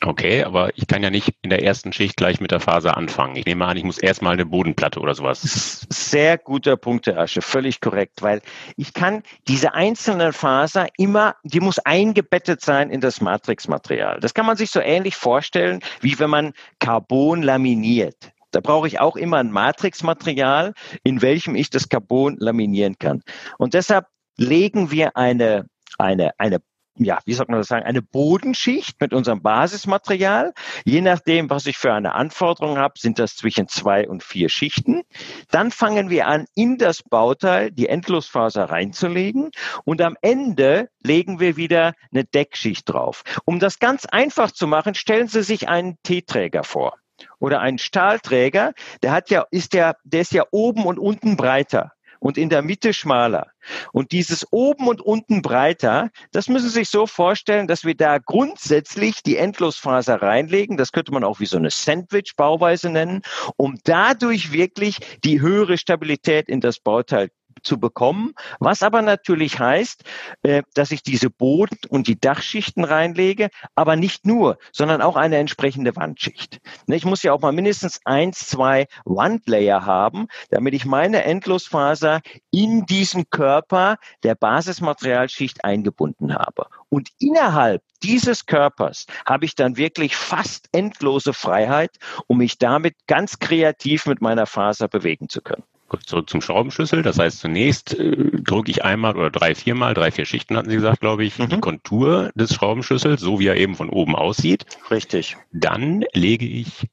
Okay, 0.01 0.43
aber 0.43 0.77
ich 0.77 0.87
kann 0.87 1.03
ja 1.03 1.09
nicht 1.09 1.33
in 1.41 1.49
der 1.49 1.63
ersten 1.63 1.93
Schicht 1.93 2.17
gleich 2.17 2.39
mit 2.39 2.51
der 2.51 2.59
Faser 2.59 2.97
anfangen. 2.97 3.35
Ich 3.35 3.45
nehme 3.45 3.65
an, 3.65 3.77
ich 3.77 3.83
muss 3.83 3.97
erstmal 3.97 4.33
eine 4.33 4.45
Bodenplatte 4.45 4.99
oder 4.99 5.15
sowas. 5.15 5.85
Sehr 5.89 6.37
guter 6.37 6.77
Punkt, 6.77 7.07
Herr 7.07 7.19
Asche, 7.19 7.41
völlig 7.41 7.81
korrekt, 7.81 8.21
weil 8.21 8.41
ich 8.77 8.93
kann 8.93 9.23
diese 9.47 9.73
einzelnen 9.73 10.33
Faser 10.33 10.87
immer, 10.97 11.35
die 11.43 11.59
muss 11.59 11.79
eingebettet 11.79 12.61
sein 12.61 12.89
in 12.89 13.01
das 13.01 13.21
Matrixmaterial. 13.21 14.19
Das 14.19 14.33
kann 14.33 14.45
man 14.45 14.57
sich 14.57 14.71
so 14.71 14.79
ähnlich 14.79 15.15
vorstellen, 15.15 15.79
wie 16.01 16.19
wenn 16.19 16.29
man 16.29 16.53
Carbon 16.79 17.41
laminiert. 17.41 18.31
Da 18.51 18.61
brauche 18.61 18.87
ich 18.87 18.99
auch 18.99 19.15
immer 19.15 19.37
ein 19.37 19.51
Matrixmaterial, 19.51 20.73
in 21.03 21.21
welchem 21.21 21.55
ich 21.55 21.69
das 21.69 21.89
Carbon 21.89 22.37
laminieren 22.39 22.97
kann. 22.97 23.21
Und 23.57 23.73
deshalb 23.73 24.05
legen 24.37 24.91
wir 24.91 25.17
eine 25.17 25.67
eine, 25.97 26.31
eine 26.37 26.61
ja, 26.97 27.19
wie 27.25 27.33
soll 27.33 27.45
man 27.49 27.59
das 27.59 27.67
sagen, 27.67 27.85
eine 27.85 28.01
Bodenschicht 28.01 28.99
mit 29.01 29.13
unserem 29.13 29.41
Basismaterial. 29.41 30.53
Je 30.85 31.01
nachdem, 31.01 31.49
was 31.49 31.65
ich 31.65 31.77
für 31.77 31.93
eine 31.93 32.13
Anforderung 32.13 32.77
habe, 32.77 32.97
sind 32.97 33.19
das 33.19 33.35
zwischen 33.35 33.67
zwei 33.67 34.07
und 34.07 34.23
vier 34.23 34.49
Schichten. 34.49 35.03
Dann 35.51 35.71
fangen 35.71 36.09
wir 36.09 36.27
an, 36.27 36.45
in 36.55 36.77
das 36.77 37.03
Bauteil 37.03 37.71
die 37.71 37.89
Endlosfaser 37.89 38.65
reinzulegen 38.65 39.51
und 39.83 40.01
am 40.01 40.15
Ende 40.21 40.89
legen 41.03 41.39
wir 41.39 41.57
wieder 41.57 41.93
eine 42.11 42.23
Deckschicht 42.23 42.89
drauf. 42.89 43.23
Um 43.43 43.59
das 43.59 43.79
ganz 43.79 44.05
einfach 44.05 44.51
zu 44.51 44.67
machen, 44.67 44.95
stellen 44.95 45.27
Sie 45.27 45.43
sich 45.43 45.67
einen 45.67 45.97
T-Träger 46.03 46.63
vor 46.63 46.97
oder 47.39 47.61
einen 47.61 47.77
Stahlträger, 47.77 48.73
der 49.01 49.11
hat 49.11 49.29
ja, 49.29 49.45
ist 49.51 49.73
ja, 49.73 49.95
der 50.03 50.21
ist 50.21 50.33
ja 50.33 50.43
oben 50.51 50.85
und 50.85 50.99
unten 50.99 51.37
breiter 51.37 51.94
und 52.25 52.39
in 52.39 52.49
der 52.49 52.63
Mitte 52.63 52.91
schmaler. 52.91 53.51
Und 53.91 54.11
dieses 54.11 54.47
oben 54.51 54.87
und 54.87 54.99
unten 54.99 55.43
breiter, 55.43 56.09
das 56.31 56.49
müssen 56.49 56.69
Sie 56.69 56.73
sich 56.79 56.89
so 56.89 57.05
vorstellen, 57.05 57.67
dass 57.67 57.85
wir 57.85 57.93
da 57.93 58.17
grundsätzlich 58.17 59.21
die 59.21 59.37
Endlosfaser 59.37 60.23
reinlegen. 60.23 60.75
Das 60.75 60.91
könnte 60.91 61.11
man 61.11 61.23
auch 61.23 61.39
wie 61.39 61.45
so 61.45 61.57
eine 61.57 61.69
Sandwich-Bauweise 61.69 62.89
nennen, 62.89 63.21
um 63.57 63.77
dadurch 63.83 64.51
wirklich 64.51 64.97
die 65.23 65.39
höhere 65.39 65.77
Stabilität 65.77 66.49
in 66.49 66.61
das 66.61 66.79
Bauteil 66.79 67.29
zu 67.65 67.79
bekommen, 67.79 68.33
was 68.59 68.83
aber 68.83 69.01
natürlich 69.01 69.59
heißt, 69.59 70.03
äh, 70.43 70.63
dass 70.73 70.91
ich 70.91 71.03
diese 71.03 71.29
Boden- 71.29 71.77
und 71.89 72.07
die 72.07 72.19
Dachschichten 72.19 72.83
reinlege, 72.83 73.49
aber 73.75 73.95
nicht 73.95 74.25
nur, 74.25 74.57
sondern 74.71 75.01
auch 75.01 75.15
eine 75.15 75.37
entsprechende 75.37 75.95
Wandschicht. 75.95 76.59
Ne, 76.87 76.95
ich 76.95 77.05
muss 77.05 77.23
ja 77.23 77.33
auch 77.33 77.41
mal 77.41 77.51
mindestens 77.51 77.99
eins, 78.05 78.47
zwei 78.47 78.87
Wandlayer 79.05 79.85
haben, 79.85 80.27
damit 80.49 80.73
ich 80.73 80.85
meine 80.85 81.23
Endlosfaser 81.23 82.21
in 82.51 82.85
diesen 82.85 83.29
Körper 83.29 83.97
der 84.23 84.35
Basismaterialschicht 84.35 85.65
eingebunden 85.65 86.33
habe. 86.33 86.67
Und 86.89 87.09
innerhalb 87.19 87.81
dieses 88.03 88.45
Körpers 88.45 89.05
habe 89.25 89.45
ich 89.45 89.55
dann 89.55 89.77
wirklich 89.77 90.15
fast 90.15 90.69
endlose 90.71 91.33
Freiheit, 91.33 91.97
um 92.27 92.37
mich 92.37 92.57
damit 92.57 92.95
ganz 93.07 93.39
kreativ 93.39 94.05
mit 94.05 94.21
meiner 94.21 94.45
Faser 94.45 94.87
bewegen 94.87 95.27
zu 95.27 95.41
können. 95.41 95.63
Gut, 95.87 96.03
zurück 96.03 96.29
zum 96.29 96.41
Schraubenschlüssel. 96.41 97.03
Das 97.03 97.19
heißt, 97.19 97.39
zunächst 97.39 97.97
äh, 97.97 98.15
drücke 98.15 98.71
ich 98.71 98.83
einmal 98.83 99.15
oder 99.15 99.29
drei, 99.29 99.53
viermal, 99.53 99.93
drei, 99.93 100.11
vier 100.11 100.25
Schichten 100.25 100.57
hatten 100.57 100.69
Sie 100.69 100.75
gesagt, 100.75 100.99
glaube 100.99 101.23
ich, 101.23 101.37
mhm. 101.37 101.49
die 101.49 101.59
Kontur 101.59 102.31
des 102.35 102.55
Schraubenschlüssels, 102.55 103.21
so 103.21 103.39
wie 103.39 103.47
er 103.47 103.57
eben 103.57 103.75
von 103.75 103.89
oben 103.89 104.15
aussieht. 104.15 104.65
Richtig. 104.89 105.37
Dann 105.51 106.03
lege 106.13 106.45
ich 106.45 106.87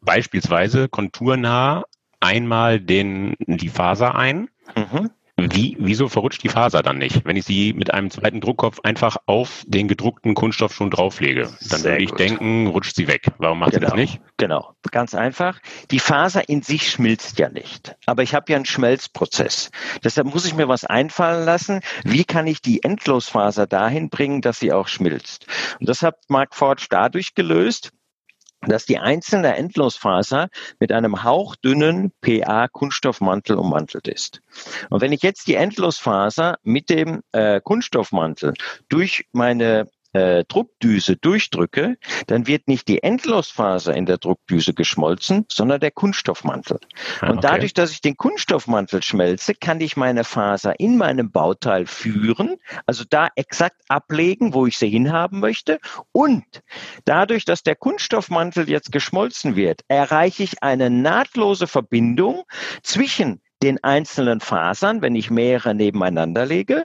beispielsweise 0.00 0.88
konturnah 0.88 1.84
einmal 2.18 2.80
den, 2.80 3.34
die 3.38 3.68
Faser 3.68 4.14
ein. 4.16 4.48
Mhm. 4.76 5.10
Wie, 5.50 5.76
wieso 5.80 6.08
verrutscht 6.08 6.42
die 6.42 6.48
Faser 6.48 6.82
dann 6.82 6.98
nicht, 6.98 7.24
wenn 7.24 7.36
ich 7.36 7.44
sie 7.44 7.72
mit 7.72 7.92
einem 7.92 8.10
zweiten 8.10 8.40
Druckkopf 8.40 8.80
einfach 8.82 9.16
auf 9.26 9.64
den 9.66 9.88
gedruckten 9.88 10.34
Kunststoff 10.34 10.74
schon 10.74 10.90
drauflege? 10.90 11.52
Dann 11.70 11.80
Sehr 11.80 11.92
würde 11.92 12.04
ich 12.04 12.10
gut. 12.10 12.20
denken, 12.20 12.66
rutscht 12.68 12.94
sie 12.94 13.08
weg. 13.08 13.26
Warum 13.38 13.58
macht 13.58 13.72
genau. 13.72 13.86
sie 13.86 13.90
das 13.90 13.96
nicht? 13.96 14.20
Genau, 14.36 14.74
ganz 14.90 15.14
einfach. 15.14 15.60
Die 15.90 15.98
Faser 15.98 16.48
in 16.48 16.62
sich 16.62 16.90
schmilzt 16.90 17.38
ja 17.38 17.48
nicht. 17.48 17.96
Aber 18.06 18.22
ich 18.22 18.34
habe 18.34 18.50
ja 18.52 18.56
einen 18.56 18.66
Schmelzprozess. 18.66 19.70
Deshalb 20.04 20.32
muss 20.32 20.46
ich 20.46 20.54
mir 20.54 20.68
was 20.68 20.84
einfallen 20.84 21.44
lassen. 21.44 21.80
Wie 22.04 22.24
kann 22.24 22.46
ich 22.46 22.60
die 22.60 22.82
Endlosfaser 22.82 23.66
dahin 23.66 24.10
bringen, 24.10 24.40
dass 24.40 24.58
sie 24.58 24.72
auch 24.72 24.88
schmilzt? 24.88 25.46
Und 25.80 25.88
das 25.88 26.02
hat 26.02 26.16
Mark 26.28 26.54
Forge 26.54 26.86
dadurch 26.90 27.34
gelöst, 27.34 27.92
dass 28.62 28.86
die 28.86 28.98
einzelne 28.98 29.56
Endlosfaser 29.56 30.48
mit 30.78 30.92
einem 30.92 31.22
hauchdünnen 31.22 32.12
PA-Kunststoffmantel 32.20 33.56
ummantelt 33.56 34.08
ist. 34.08 34.40
Und 34.90 35.00
wenn 35.00 35.12
ich 35.12 35.22
jetzt 35.22 35.48
die 35.48 35.54
Endlosfaser 35.54 36.58
mit 36.62 36.90
dem 36.90 37.22
äh, 37.32 37.60
Kunststoffmantel 37.60 38.54
durch 38.88 39.26
meine 39.32 39.88
äh, 40.12 40.44
Druckdüse 40.44 41.16
durchdrücke, 41.16 41.96
dann 42.26 42.46
wird 42.46 42.68
nicht 42.68 42.88
die 42.88 43.02
Endlosfaser 43.02 43.94
in 43.94 44.06
der 44.06 44.18
Druckdüse 44.18 44.74
geschmolzen, 44.74 45.46
sondern 45.50 45.80
der 45.80 45.90
Kunststoffmantel. 45.90 46.80
Ah, 47.20 47.30
und 47.30 47.44
dadurch, 47.44 47.74
dass 47.74 47.92
ich 47.92 48.00
den 48.00 48.16
Kunststoffmantel 48.16 49.02
schmelze, 49.02 49.54
kann 49.54 49.80
ich 49.80 49.96
meine 49.96 50.24
Faser 50.24 50.78
in 50.78 50.96
meinem 50.96 51.30
Bauteil 51.30 51.86
führen, 51.86 52.56
also 52.86 53.04
da 53.08 53.28
exakt 53.36 53.82
ablegen, 53.88 54.54
wo 54.54 54.66
ich 54.66 54.78
sie 54.78 54.88
hinhaben 54.88 55.40
möchte. 55.40 55.80
Und 56.12 56.44
dadurch, 57.04 57.44
dass 57.44 57.62
der 57.62 57.76
Kunststoffmantel 57.76 58.68
jetzt 58.68 58.92
geschmolzen 58.92 59.56
wird, 59.56 59.82
erreiche 59.88 60.42
ich 60.42 60.62
eine 60.62 60.90
nahtlose 60.90 61.66
Verbindung 61.66 62.44
zwischen 62.82 63.41
den 63.62 63.82
einzelnen 63.82 64.40
Fasern, 64.40 65.02
wenn 65.02 65.14
ich 65.14 65.30
mehrere 65.30 65.74
nebeneinander 65.74 66.44
lege 66.44 66.84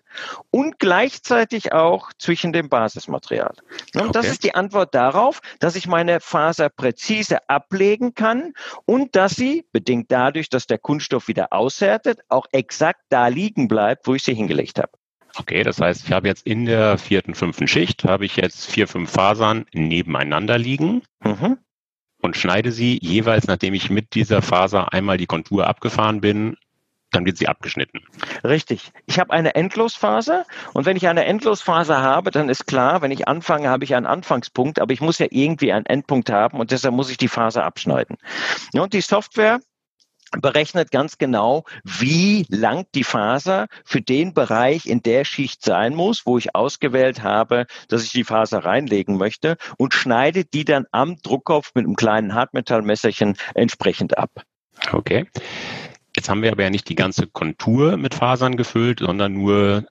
und 0.51 0.79
gleichzeitig 0.79 1.74
auch 1.74 2.12
zwischen 2.19 2.53
dem 2.53 2.69
Basismaterial. 2.69 3.55
Und 3.96 4.01
okay. 4.01 4.12
das 4.13 4.27
ist 4.27 4.43
die 4.43 4.55
Antwort 4.55 4.93
darauf, 4.93 5.41
dass 5.60 5.75
ich 5.75 5.88
meine 5.88 6.19
Faser 6.19 6.69
präzise 6.69 7.50
ablegen 7.50 8.13
kann 8.13 8.53
und 8.86 9.15
dass 9.15 9.36
sie, 9.36 9.65
bedingt 9.72 10.12
dadurch, 10.12 10.50
dass 10.50 10.67
der 10.67 10.77
Kunststoff 10.77 11.27
wieder 11.27 11.51
aushärtet, 11.51 12.19
auch 12.29 12.46
exakt 12.51 13.01
da 13.10 13.27
liegen 13.27 13.67
bleibt, 13.67 14.07
wo 14.07 14.15
ich 14.15 14.24
sie 14.24 14.34
hingelegt 14.34 14.77
habe. 14.77 14.91
Okay, 15.39 15.63
das 15.63 15.79
heißt, 15.79 16.05
ich 16.05 16.12
habe 16.12 16.27
jetzt 16.27 16.46
in 16.48 16.65
der 16.65 16.98
vierten, 16.98 17.36
fünften 17.36 17.67
Schicht, 17.67 18.03
habe 18.05 18.25
ich 18.25 18.38
jetzt 18.38 18.65
vier, 18.65 18.88
fünf 18.88 19.12
Fasern 19.12 19.65
nebeneinander 19.74 20.57
liegen. 20.57 21.03
Mhm 21.24 21.57
und 22.19 22.36
schneide 22.36 22.72
sie 22.72 23.00
jeweils, 23.01 23.48
nachdem 23.48 23.74
ich 23.74 23.89
mit 23.89 24.15
dieser 24.15 24.41
Faser 24.41 24.93
einmal 24.93 25.17
die 25.17 25.27
Kontur 25.27 25.67
abgefahren 25.67 26.22
bin, 26.22 26.57
dann 27.12 27.26
wird 27.26 27.38
sie 27.38 27.48
abgeschnitten. 27.48 28.02
Richtig. 28.44 28.92
Ich 29.06 29.20
habe 29.20 29.32
eine 29.32 29.56
Endlosphase 29.56 30.46
und 30.74 30.86
wenn 30.86 30.98
ich 30.98 31.08
eine 31.08 31.26
Endlosphase 31.26 31.98
habe, 31.98 32.32
dann 32.32 32.50
ist 32.50 32.68
klar, 32.68 33.02
wenn 33.02 33.12
ich 33.12 33.28
anfange, 33.28 33.70
habe 33.70 33.86
ich 33.86 33.96
einen 33.96 34.06
Anfangspunkt, 34.06 34.80
aber 34.80 34.94
ich 34.94 35.02
muss 35.02 35.20
ja 35.20 35.28
irgendwie 35.30 35.72
einen 35.72 35.86
Endpunkt 35.86 36.30
haben 36.30 36.60
und 36.60 36.72
deshalb 36.72 36.94
muss 36.94 37.10
ich 37.10 37.18
die 37.18 37.28
Phase 37.28 37.64
abschneiden. 37.64 38.18
und 38.74 38.94
die 38.94 39.02
Software 39.02 39.60
berechnet 40.32 40.92
ganz 40.92 41.18
genau, 41.18 41.64
wie 41.84 42.46
lang 42.50 42.86
die 42.94 43.04
Faser 43.04 43.68
für 43.86 44.02
den 44.02 44.34
Bereich 44.34 44.86
in 44.86 45.02
der 45.02 45.24
Schicht 45.24 45.64
sein 45.64 45.96
muss, 45.96 46.26
wo 46.26 46.38
ich 46.38 46.56
ausgewählt 46.56 47.24
habe, 47.24 47.66
dass 47.88 48.04
ich 48.04 48.12
die 48.12 48.24
Faser 48.24 48.66
reinlegen 48.66 49.18
möchte 49.18 49.58
und 49.78 49.94
schneidet 49.94 50.54
die 50.54 50.66
dann 50.66 50.86
am 50.92 51.18
Druckkopf 51.22 51.72
mit 51.76 51.86
einem 51.86 51.96
kleinen 51.96 52.34
Hartmetallmesserchen 52.34 53.38
entsprechend 53.54 54.18
ab. 54.18 54.44
Okay. 54.92 55.28
Jetzt 56.18 56.30
haben 56.30 56.42
wir 56.42 56.52
aber 56.52 56.64
ja 56.64 56.72
nicht 56.72 56.90
die 56.90 56.96
ganze 56.96 57.28
Kontur 57.28 57.96
mit 57.96 58.16
Fasern 58.16 58.58
gefüllt, 58.58 59.02
sondern 59.02 59.34
nur 59.34 59.86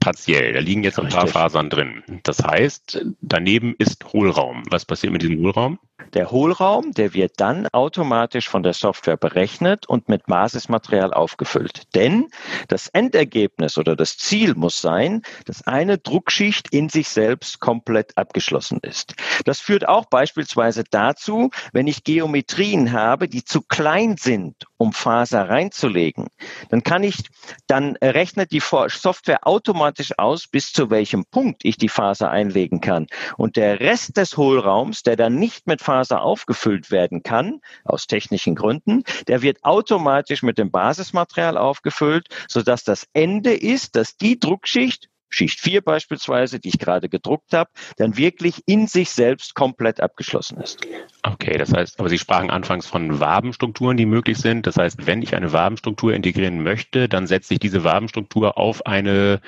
partiell. 0.00 0.52
Da 0.52 0.58
liegen 0.58 0.82
jetzt 0.82 0.98
ein 0.98 1.08
paar 1.08 1.28
Fasern 1.28 1.70
drin. 1.70 2.02
Das 2.24 2.42
heißt, 2.42 3.06
daneben 3.20 3.76
ist 3.78 4.12
Hohlraum. 4.12 4.64
Was 4.70 4.84
passiert 4.84 5.12
mit 5.12 5.22
diesem 5.22 5.38
Hohlraum? 5.38 5.78
Der 6.14 6.32
Hohlraum, 6.32 6.90
der 6.92 7.14
wird 7.14 7.34
dann 7.36 7.68
automatisch 7.68 8.48
von 8.48 8.64
der 8.64 8.72
Software 8.72 9.16
berechnet 9.16 9.86
und 9.86 10.08
mit 10.08 10.26
Basismaterial 10.26 11.12
aufgefüllt. 11.12 11.82
Denn 11.94 12.26
das 12.66 12.88
Endergebnis 12.88 13.78
oder 13.78 13.94
das 13.94 14.16
Ziel 14.16 14.56
muss 14.56 14.80
sein, 14.80 15.22
dass 15.44 15.66
eine 15.68 15.98
Druckschicht 15.98 16.72
in 16.72 16.88
sich 16.88 17.08
selbst 17.08 17.60
komplett 17.60 18.18
abgeschlossen 18.18 18.80
ist. 18.82 19.14
Das 19.44 19.60
führt 19.60 19.88
auch 19.88 20.06
beispielsweise 20.06 20.82
dazu, 20.90 21.50
wenn 21.72 21.86
ich 21.86 22.02
Geometrien 22.02 22.90
habe, 22.90 23.28
die 23.28 23.44
zu 23.44 23.62
klein 23.62 24.16
sind, 24.16 24.66
um 24.80 24.94
Faser 24.94 25.50
reinzulegen, 25.50 26.28
dann 26.70 26.82
kann 26.82 27.02
ich, 27.02 27.18
dann 27.66 27.96
rechnet 27.96 28.50
die 28.50 28.62
Software 28.62 29.46
automatisch 29.46 30.18
aus, 30.18 30.46
bis 30.46 30.72
zu 30.72 30.88
welchem 30.88 31.26
Punkt 31.26 31.66
ich 31.66 31.76
die 31.76 31.90
Faser 31.90 32.30
einlegen 32.30 32.80
kann. 32.80 33.06
Und 33.36 33.56
der 33.56 33.80
Rest 33.80 34.16
des 34.16 34.38
Hohlraums, 34.38 35.02
der 35.02 35.16
dann 35.16 35.34
nicht 35.34 35.66
mit 35.66 35.82
Faser 35.82 36.22
aufgefüllt 36.22 36.90
werden 36.90 37.22
kann, 37.22 37.60
aus 37.84 38.06
technischen 38.06 38.54
Gründen, 38.54 39.04
der 39.28 39.42
wird 39.42 39.62
automatisch 39.64 40.42
mit 40.42 40.56
dem 40.56 40.70
Basismaterial 40.70 41.58
aufgefüllt, 41.58 42.28
sodass 42.48 42.82
das 42.82 43.06
Ende 43.12 43.52
ist, 43.52 43.96
dass 43.96 44.16
die 44.16 44.40
Druckschicht 44.40 45.09
Schicht 45.30 45.60
4 45.60 45.80
beispielsweise, 45.80 46.60
die 46.60 46.68
ich 46.68 46.78
gerade 46.78 47.08
gedruckt 47.08 47.52
habe, 47.52 47.70
dann 47.96 48.16
wirklich 48.16 48.62
in 48.66 48.86
sich 48.86 49.10
selbst 49.10 49.54
komplett 49.54 50.00
abgeschlossen 50.00 50.60
ist. 50.60 50.80
Okay, 51.22 51.56
das 51.56 51.72
heißt, 51.72 52.00
aber 52.00 52.08
Sie 52.08 52.18
sprachen 52.18 52.50
anfangs 52.50 52.86
von 52.86 53.20
Wabenstrukturen, 53.20 53.96
die 53.96 54.06
möglich 54.06 54.38
sind. 54.38 54.66
Das 54.66 54.76
heißt, 54.76 55.06
wenn 55.06 55.22
ich 55.22 55.34
eine 55.34 55.52
Wabenstruktur 55.52 56.12
integrieren 56.12 56.62
möchte, 56.62 57.08
dann 57.08 57.26
setze 57.26 57.54
ich 57.54 57.60
diese 57.60 57.84
Wabenstruktur 57.84 58.58
auf 58.58 58.86
eine 58.86 59.40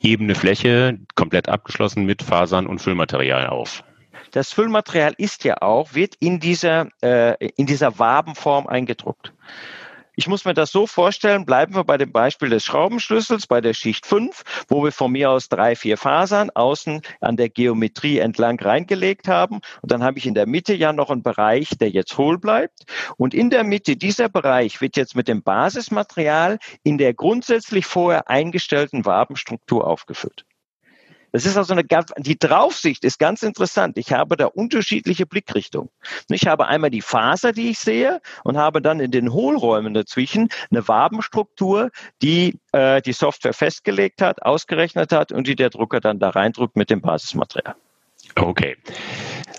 ebene 0.00 0.34
Fläche, 0.34 0.98
komplett 1.14 1.48
abgeschlossen 1.48 2.04
mit 2.04 2.22
Fasern 2.22 2.66
und 2.66 2.80
Füllmaterial 2.80 3.48
auf. 3.48 3.82
Das 4.30 4.52
Füllmaterial 4.52 5.14
ist 5.16 5.44
ja 5.44 5.62
auch, 5.62 5.94
wird 5.94 6.14
in 6.18 6.40
dieser, 6.40 6.88
äh, 7.02 7.36
in 7.56 7.66
dieser 7.66 7.98
Wabenform 7.98 8.66
eingedruckt. 8.66 9.32
Ich 10.16 10.28
muss 10.28 10.44
mir 10.44 10.54
das 10.54 10.70
so 10.70 10.86
vorstellen, 10.86 11.44
bleiben 11.44 11.74
wir 11.74 11.82
bei 11.82 11.98
dem 11.98 12.12
Beispiel 12.12 12.48
des 12.48 12.64
Schraubenschlüssels 12.64 13.48
bei 13.48 13.60
der 13.60 13.74
Schicht 13.74 14.06
5, 14.06 14.44
wo 14.68 14.84
wir 14.84 14.92
von 14.92 15.10
mir 15.10 15.30
aus 15.30 15.48
drei, 15.48 15.74
vier 15.74 15.96
Fasern 15.96 16.50
außen 16.50 17.02
an 17.20 17.36
der 17.36 17.48
Geometrie 17.48 18.18
entlang 18.18 18.60
reingelegt 18.60 19.26
haben. 19.26 19.56
Und 19.82 19.90
dann 19.90 20.04
habe 20.04 20.18
ich 20.18 20.26
in 20.26 20.34
der 20.34 20.46
Mitte 20.46 20.72
ja 20.72 20.92
noch 20.92 21.10
einen 21.10 21.24
Bereich, 21.24 21.70
der 21.80 21.90
jetzt 21.90 22.16
hohl 22.16 22.38
bleibt. 22.38 22.84
Und 23.16 23.34
in 23.34 23.50
der 23.50 23.64
Mitte 23.64 23.96
dieser 23.96 24.28
Bereich 24.28 24.80
wird 24.80 24.96
jetzt 24.96 25.16
mit 25.16 25.26
dem 25.26 25.42
Basismaterial 25.42 26.60
in 26.84 26.96
der 26.96 27.12
grundsätzlich 27.12 27.84
vorher 27.84 28.30
eingestellten 28.30 29.04
Wabenstruktur 29.04 29.84
aufgefüllt. 29.84 30.44
Das 31.34 31.46
ist 31.46 31.56
also 31.56 31.74
eine 31.74 31.82
die 32.18 32.38
Draufsicht 32.38 33.02
ist 33.02 33.18
ganz 33.18 33.42
interessant. 33.42 33.98
Ich 33.98 34.12
habe 34.12 34.36
da 34.36 34.46
unterschiedliche 34.46 35.26
Blickrichtungen. 35.26 35.90
Ich 36.28 36.46
habe 36.46 36.68
einmal 36.68 36.90
die 36.90 37.00
Faser, 37.00 37.50
die 37.50 37.70
ich 37.70 37.80
sehe 37.80 38.20
und 38.44 38.56
habe 38.56 38.80
dann 38.80 39.00
in 39.00 39.10
den 39.10 39.32
Hohlräumen 39.32 39.94
dazwischen 39.94 40.48
eine 40.70 40.86
Wabenstruktur, 40.86 41.90
die 42.22 42.60
äh, 42.70 43.02
die 43.02 43.12
Software 43.12 43.52
festgelegt 43.52 44.22
hat, 44.22 44.42
ausgerechnet 44.42 45.10
hat 45.10 45.32
und 45.32 45.48
die 45.48 45.56
der 45.56 45.70
Drucker 45.70 45.98
dann 45.98 46.20
da 46.20 46.30
reindrückt 46.30 46.76
mit 46.76 46.88
dem 46.88 47.00
Basismaterial. 47.00 47.74
Okay. 48.36 48.76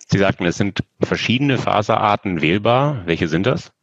Sie 0.08 0.17
sagten, 0.17 0.46
es 0.46 0.55
sind 0.55 0.79
verschiedene 1.01 1.58
Faserarten 1.58 2.41
wählbar. 2.41 3.01
Welche 3.05 3.27
sind 3.27 3.46
das? 3.48 3.75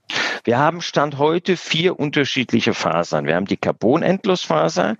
Wir 0.45 0.59
haben 0.59 0.81
Stand 0.81 1.19
heute 1.19 1.57
vier 1.57 2.01
unterschiedliche 2.01 2.75
Fasern. 2.75 3.27
Wir 3.27 3.37
haben 3.37 3.47
die 3.47 3.57
Carbon-Endlosfaser, 3.57 4.97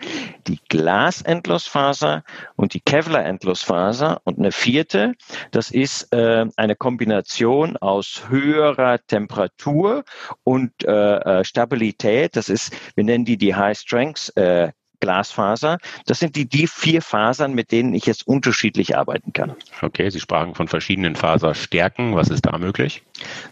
die 0.47 0.61
Glas-Endlosfaser 0.69 2.23
und 2.55 2.75
die 2.75 2.81
Kevlar-Endlosfaser 2.81 4.21
und 4.23 4.39
eine 4.39 4.53
vierte, 4.53 5.15
das 5.51 5.73
ist 5.73 6.13
äh, 6.13 6.47
eine 6.57 6.77
Kombination 6.77 7.77
aus 7.77 8.23
höherer 8.29 9.05
Temperatur 9.05 10.05
und 10.45 10.73
äh, 10.85 11.17
äh 11.41 11.45
Stabilität. 11.45 12.37
Das 12.37 12.49
ist, 12.49 12.73
wir 12.95 13.03
nennen 13.03 13.25
die 13.25 13.37
die 13.37 13.55
High 13.57 13.77
Strength 13.77 14.37
äh, 14.37 14.71
Glasfaser. 15.01 15.79
Das 16.07 16.21
sind 16.21 16.37
die, 16.37 16.49
die 16.49 16.69
vier 16.69 17.03
Fasern, 17.03 17.55
mit 17.55 17.73
denen 17.73 17.93
ich 17.93 18.07
jetzt 18.07 18.25
unterschiedlich 18.25 18.97
arbeiten 18.97 19.33
kann. 19.33 19.57
Okay, 19.83 20.09
Sie 20.11 20.21
sprachen 20.21 20.55
von 20.55 20.69
verschiedenen 20.69 21.17
Faserstärken. 21.17 22.15
Was 22.15 22.29
ist 22.29 22.47
da 22.47 22.57
möglich? 22.57 23.03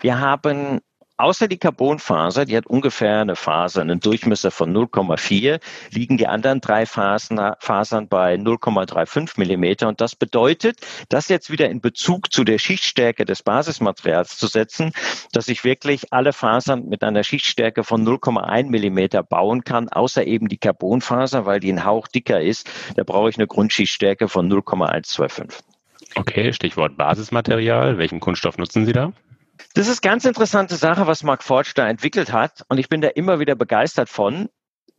Wir 0.01 0.21
haben 0.21 0.81
Außer 1.21 1.49
die 1.49 1.59
Carbonfaser, 1.59 2.47
die 2.47 2.57
hat 2.57 2.67
ungefähr 2.67 3.21
eine 3.21 3.37
Faser, 3.37 3.83
einen 3.83 4.01
Durchmesser 4.01 4.51
von 4.51 4.75
0,4, 4.75 5.61
liegen 5.91 6.17
die 6.17 6.27
anderen 6.27 6.63
drei 6.63 6.87
Fasern, 6.87 7.57
Fasern 7.59 8.09
bei 8.09 8.37
0,35 8.37 9.33
Millimeter. 9.37 9.89
Und 9.89 10.01
das 10.01 10.17
bedeutet, 10.17 10.79
das 11.11 11.29
jetzt 11.29 11.51
wieder 11.51 11.69
in 11.69 11.83
Bezug 11.83 12.33
zu 12.33 12.43
der 12.43 12.57
Schichtstärke 12.57 13.27
des 13.27 13.43
Basismaterials 13.43 14.39
zu 14.39 14.47
setzen, 14.47 14.93
dass 15.33 15.49
ich 15.49 15.63
wirklich 15.63 16.11
alle 16.11 16.33
Fasern 16.33 16.89
mit 16.89 17.05
einer 17.05 17.23
Schichtstärke 17.23 17.85
von 17.85 18.03
0,1 18.03 18.71
Millimeter 18.71 19.23
bauen 19.23 19.63
kann, 19.63 19.91
außer 19.91 20.27
eben 20.27 20.49
die 20.49 20.57
Carbonfaser, 20.57 21.45
weil 21.45 21.61
die 21.61 21.71
ein 21.71 21.85
Hauch 21.85 22.09
dicker 22.09 22.41
ist. 22.41 22.67
Da 22.97 23.05
brauche 23.05 23.29
ich 23.29 23.37
eine 23.37 23.47
Grundschichtstärke 23.47 24.27
von 24.27 24.49
0,125. 24.51 25.61
Okay, 26.15 26.55
Stichwort 26.55 26.97
Basismaterial. 26.97 27.99
Welchen 27.99 28.21
Kunststoff 28.21 28.57
nutzen 28.57 28.87
Sie 28.87 28.93
da? 28.95 29.13
Das 29.75 29.89
ist 29.89 30.03
ganz 30.03 30.25
interessante 30.25 30.77
Sache, 30.77 31.07
was 31.07 31.23
Mark 31.23 31.43
Forge 31.43 31.73
da 31.75 31.89
entwickelt 31.89 32.33
hat. 32.33 32.65
Und 32.69 32.79
ich 32.79 32.89
bin 32.89 33.01
da 33.01 33.09
immer 33.09 33.41
wieder 33.41 33.55
begeistert 33.55 34.09
von. 34.09 34.49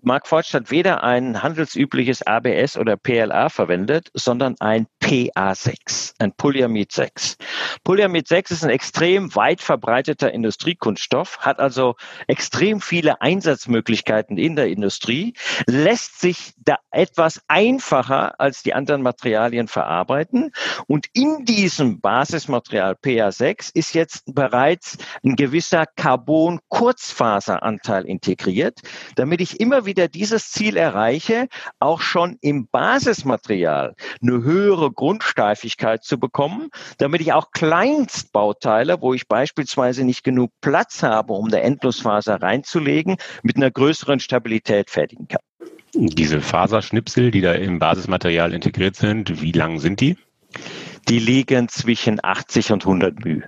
Mark 0.02 0.28
Forge 0.28 0.50
hat 0.54 0.72
weder 0.72 1.04
ein 1.04 1.44
handelsübliches 1.44 2.26
ABS 2.26 2.78
oder 2.78 2.98
PLA 2.98 3.50
verwendet, 3.50 4.10
sondern 4.14 4.56
ein 4.60 4.88
PA6, 5.02 6.14
ein 6.20 6.32
Polyamid 6.34 6.92
6. 6.92 7.38
Polyamid 7.84 8.28
6 8.28 8.52
ist 8.52 8.64
ein 8.64 8.70
extrem 8.70 9.34
weit 9.36 9.62
verbreiteter 9.62 10.32
Industriekunststoff, 10.32 11.40
hat 11.40 11.60
also 11.60 11.96
extrem 12.28 12.80
viele 12.80 13.20
Einsatzmöglichkeiten 13.20 14.38
in 14.38 14.56
der 14.56 14.68
Industrie, 14.68 15.34
lässt 15.68 16.22
sich 16.22 16.54
da 16.58 16.78
etwas 16.92 17.42
einfacher 17.48 18.40
als 18.40 18.62
die 18.64 18.74
anderen 18.74 19.02
Materialien 19.02 19.68
verarbeiten 19.68 20.52
und 20.88 21.08
in 21.14 21.44
diesem 21.46 22.00
Basismaterial 22.00 22.94
PA6 22.94 23.72
ist 23.74 23.94
jetzt 23.94 24.34
bereits 24.34 24.98
ein 25.24 25.36
gewisser 25.36 25.86
Carbon-Kurzfaseranteil 25.96 28.06
integriert, 28.06 28.80
damit 29.16 29.42
ich 29.42 29.60
immer 29.60 29.86
wieder 29.86 30.08
dieses 30.08 30.52
Ziel 30.52 30.78
erreiche, 30.78 31.48
auch 31.80 32.02
schon 32.02 32.38
im 32.42 32.68
Basismaterial 32.68 33.96
eine 34.22 34.44
höhere 34.44 34.91
Grundsteifigkeit 34.92 36.04
zu 36.04 36.20
bekommen, 36.20 36.70
damit 36.98 37.22
ich 37.22 37.34
auch 37.34 37.52
Kleinstbauteile, 37.52 39.02
wo 39.02 39.14
ich 39.14 39.28
beispielsweise 39.28 40.04
nicht 40.04 40.24
genug 40.24 40.52
Platz 40.62 41.04
habe, 41.04 41.34
um 41.34 41.48
eine 41.48 41.62
Endlosfaser 41.62 42.42
reinzulegen, 42.42 43.18
mit 43.44 43.58
einer 43.58 43.72
größeren 43.72 44.20
Stabilität 44.20 44.90
fertigen 44.90 45.28
kann. 45.28 45.42
Diese 45.94 46.42
Faserschnipsel, 46.42 47.32
die 47.32 47.42
da 47.42 47.54
im 47.54 47.80
Basismaterial 47.80 48.54
integriert 48.54 48.96
sind, 48.96 49.42
wie 49.42 49.52
lang 49.52 49.80
sind 49.80 50.00
die? 50.00 50.18
Die 51.10 51.20
liegen 51.20 51.68
zwischen 51.68 52.20
80 52.24 52.72
und 52.72 52.84
100 52.84 53.26
μ. 53.26 53.44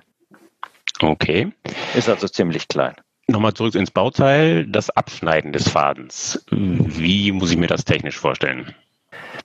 Okay. 0.99 1.51
Ist 1.95 2.09
also 2.09 2.27
ziemlich 2.27 2.67
klein. 2.67 2.95
Nochmal 3.27 3.53
zurück 3.53 3.75
ins 3.75 3.91
Bauteil, 3.91 4.67
das 4.67 4.89
Abschneiden 4.89 5.53
des 5.53 5.69
Fadens. 5.69 6.45
Wie 6.49 7.31
muss 7.31 7.51
ich 7.51 7.57
mir 7.57 7.67
das 7.67 7.85
technisch 7.85 8.17
vorstellen? 8.17 8.75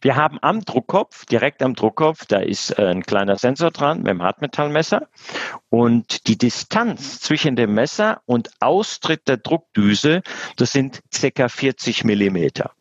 Wir 0.01 0.17
haben 0.17 0.39
am 0.43 0.65
Druckkopf, 0.65 1.27
direkt 1.27 1.63
am 1.63 1.75
Druckkopf, 1.75 2.27
da 2.27 2.39
ist 2.39 2.79
äh, 2.79 2.87
ein 2.87 3.03
kleiner 3.03 3.37
Sensor 3.37 3.71
dran 3.71 3.99
mit 3.99 4.09
dem 4.09 4.23
Hartmetallmesser 4.23 5.09
und 5.71 6.27
die 6.29 6.39
Distanz 6.39 7.21
zwischen 7.21 7.57
dem 7.57 7.75
Messer 7.75 8.21
und 8.27 8.51
Austritt 8.61 9.27
der 9.29 9.39
Druckdüse, 9.39 10.23
das 10.57 10.73
sind 10.73 11.01
circa 11.13 11.49
40 11.49 12.05
Millimeter. 12.05 12.73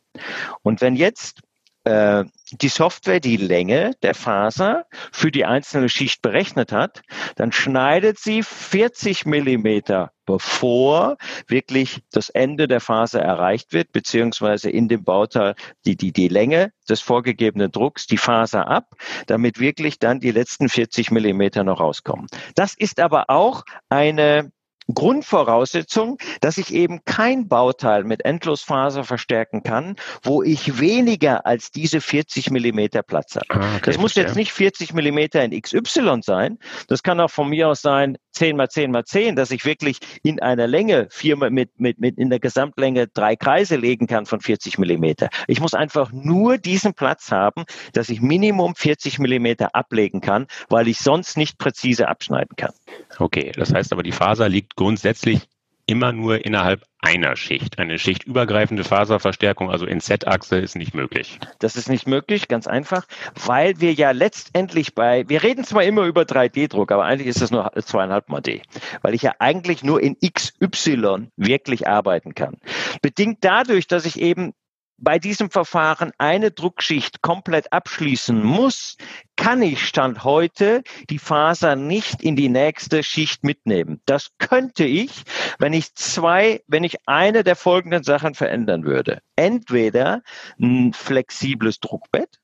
Und 0.62 0.80
wenn 0.80 0.96
jetzt 0.96 1.42
äh, 1.88 2.24
die 2.52 2.68
Software 2.68 3.20
die 3.20 3.38
Länge 3.38 3.92
der 4.02 4.14
Faser 4.14 4.84
für 5.10 5.30
die 5.30 5.46
einzelne 5.46 5.88
Schicht 5.88 6.20
berechnet 6.20 6.70
hat, 6.70 7.02
dann 7.36 7.50
schneidet 7.50 8.18
sie 8.18 8.42
40 8.42 9.24
Millimeter 9.24 10.12
bevor 10.26 11.16
wirklich 11.46 12.02
das 12.12 12.28
Ende 12.28 12.68
der 12.68 12.80
Faser 12.80 13.22
erreicht 13.22 13.72
wird, 13.72 13.92
beziehungsweise 13.92 14.68
in 14.68 14.86
dem 14.86 15.02
Bauteil 15.02 15.54
die, 15.86 15.96
die, 15.96 16.12
die 16.12 16.28
Länge 16.28 16.70
des 16.86 17.00
vorgegebenen 17.00 17.72
Drucks, 17.72 18.06
die 18.06 18.18
Faser 18.18 18.68
ab, 18.68 18.92
damit 19.26 19.58
wirklich 19.58 19.98
dann 19.98 20.20
die 20.20 20.30
letzten 20.30 20.68
40 20.68 21.10
Millimeter 21.10 21.64
noch 21.64 21.80
rauskommen. 21.80 22.26
Das 22.54 22.74
ist 22.76 23.00
aber 23.00 23.30
auch 23.30 23.62
eine 23.88 24.52
Grundvoraussetzung, 24.94 26.18
dass 26.40 26.58
ich 26.58 26.72
eben 26.72 27.04
kein 27.04 27.48
Bauteil 27.48 28.04
mit 28.04 28.24
Endlosfaser 28.24 29.04
verstärken 29.04 29.62
kann, 29.62 29.96
wo 30.22 30.42
ich 30.42 30.80
weniger 30.80 31.46
als 31.46 31.70
diese 31.70 32.00
40 32.00 32.50
Millimeter 32.50 33.02
Platz 33.02 33.36
habe. 33.36 33.46
Ah, 33.50 33.76
okay, 33.76 33.82
das 33.84 33.98
muss 33.98 34.12
verstehe. 34.12 34.24
jetzt 34.24 34.36
nicht 34.36 34.52
40 34.52 34.94
Millimeter 34.94 35.44
in 35.44 35.60
XY 35.60 36.20
sein. 36.22 36.58
Das 36.88 37.02
kann 37.02 37.20
auch 37.20 37.30
von 37.30 37.48
mir 37.48 37.68
aus 37.68 37.82
sein 37.82 38.18
10 38.38 38.56
mal 38.56 38.68
10 38.68 38.92
mal 38.92 39.04
10, 39.04 39.34
dass 39.34 39.50
ich 39.50 39.64
wirklich 39.64 39.98
in 40.22 40.40
einer 40.40 40.68
Länge 40.68 41.08
vier 41.10 41.36
mit, 41.36 41.80
mit, 41.80 41.98
mit 41.98 42.18
in 42.18 42.30
der 42.30 42.38
Gesamtlänge 42.38 43.08
drei 43.08 43.34
Kreise 43.34 43.74
legen 43.74 44.06
kann 44.06 44.26
von 44.26 44.40
40 44.40 44.78
Millimeter. 44.78 45.28
Ich 45.48 45.60
muss 45.60 45.74
einfach 45.74 46.12
nur 46.12 46.56
diesen 46.56 46.94
Platz 46.94 47.32
haben, 47.32 47.64
dass 47.94 48.08
ich 48.08 48.20
Minimum 48.20 48.76
40 48.76 49.18
Millimeter 49.18 49.74
ablegen 49.74 50.20
kann, 50.20 50.46
weil 50.68 50.86
ich 50.86 51.00
sonst 51.00 51.36
nicht 51.36 51.58
präzise 51.58 52.06
abschneiden 52.06 52.54
kann. 52.56 52.72
Okay, 53.18 53.50
das 53.56 53.74
heißt 53.74 53.92
aber, 53.92 54.04
die 54.04 54.12
Faser 54.12 54.48
liegt 54.48 54.76
grundsätzlich 54.76 55.48
immer 55.88 56.12
nur 56.12 56.44
innerhalb 56.44 56.84
einer 57.00 57.34
Schicht. 57.34 57.78
Eine 57.78 57.98
schichtübergreifende 57.98 58.84
Faserverstärkung, 58.84 59.70
also 59.70 59.86
in 59.86 60.00
Z-Achse, 60.00 60.58
ist 60.58 60.76
nicht 60.76 60.94
möglich. 60.94 61.38
Das 61.58 61.76
ist 61.76 61.88
nicht 61.88 62.06
möglich, 62.06 62.46
ganz 62.46 62.66
einfach, 62.66 63.06
weil 63.46 63.80
wir 63.80 63.92
ja 63.94 64.10
letztendlich 64.10 64.94
bei, 64.94 65.24
wir 65.28 65.42
reden 65.42 65.64
zwar 65.64 65.84
immer 65.84 66.04
über 66.04 66.22
3D-Druck, 66.22 66.92
aber 66.92 67.04
eigentlich 67.04 67.28
ist 67.28 67.40
das 67.40 67.50
nur 67.50 67.72
zweieinhalb 67.82 68.28
mal 68.28 68.40
D, 68.40 68.62
weil 69.02 69.14
ich 69.14 69.22
ja 69.22 69.32
eigentlich 69.38 69.82
nur 69.82 70.02
in 70.02 70.16
XY 70.20 71.28
wirklich 71.36 71.88
arbeiten 71.88 72.34
kann. 72.34 72.58
Bedingt 73.00 73.38
dadurch, 73.40 73.86
dass 73.86 74.04
ich 74.04 74.20
eben 74.20 74.52
bei 74.98 75.18
diesem 75.18 75.50
Verfahren 75.50 76.12
eine 76.18 76.50
Druckschicht 76.50 77.22
komplett 77.22 77.72
abschließen 77.72 78.42
muss, 78.42 78.96
kann 79.36 79.62
ich 79.62 79.86
Stand 79.86 80.24
heute 80.24 80.82
die 81.08 81.20
Faser 81.20 81.76
nicht 81.76 82.22
in 82.22 82.34
die 82.36 82.48
nächste 82.48 83.02
Schicht 83.02 83.44
mitnehmen. 83.44 84.02
Das 84.04 84.30
könnte 84.38 84.84
ich, 84.84 85.22
wenn 85.58 85.72
ich 85.72 85.94
zwei, 85.94 86.62
wenn 86.66 86.84
ich 86.84 86.96
eine 87.06 87.44
der 87.44 87.56
folgenden 87.56 88.02
Sachen 88.02 88.34
verändern 88.34 88.84
würde. 88.84 89.22
Entweder 89.36 90.22
ein 90.60 90.92
flexibles 90.92 91.78
Druckbett, 91.78 92.40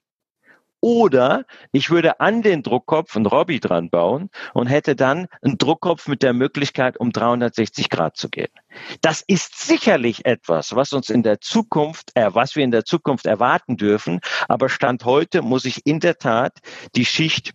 oder 0.85 1.47
ich 1.73 1.89
würde 1.89 2.21
an 2.21 2.43
den 2.43 2.63
Druckkopf 2.63 3.17
ein 3.17 3.25
Robby 3.25 3.59
dran 3.59 3.89
bauen 3.89 4.29
und 4.53 4.67
hätte 4.67 4.95
dann 4.95 5.29
einen 5.41 5.57
Druckkopf 5.57 6.09
mit 6.09 6.23
der 6.23 6.35
Möglichkeit, 6.35 7.01
um 7.01 7.11
360 7.11 7.89
Grad 7.89 8.19
zu 8.19 8.29
gehen. 8.29 8.53
Das 9.01 9.25
ist 9.27 9.67
sicherlich 9.67 10.27
etwas, 10.27 10.77
was 10.77 10.93
uns 10.93 11.09
in 11.09 11.23
der 11.23 11.41
Zukunft, 11.41 12.11
äh, 12.17 12.35
was 12.35 12.55
wir 12.55 12.65
in 12.65 12.71
der 12.71 12.85
Zukunft 12.85 13.25
erwarten 13.25 13.79
dürfen. 13.79 14.21
Aber 14.47 14.69
Stand 14.69 15.07
heute 15.07 15.41
muss 15.41 15.65
ich 15.65 15.87
in 15.87 16.01
der 16.01 16.19
Tat 16.19 16.59
die 16.95 17.07
Schicht 17.07 17.55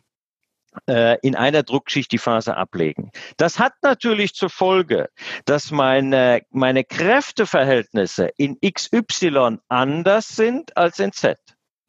äh, 0.88 1.20
in 1.22 1.36
einer 1.36 1.62
Druckschicht 1.62 2.12
die 2.12 2.18
Faser 2.18 2.58
ablegen. 2.58 3.12
Das 3.38 3.60
hat 3.60 3.74
natürlich 3.84 4.34
zur 4.34 4.50
Folge, 4.50 5.08
dass 5.46 5.70
meine, 5.70 6.42
meine 6.50 6.84
Kräfteverhältnisse 6.84 8.32
in 8.38 8.58
XY 8.60 9.60
anders 9.68 10.30
sind 10.30 10.76
als 10.76 10.98
in 10.98 11.12
Z. 11.12 11.38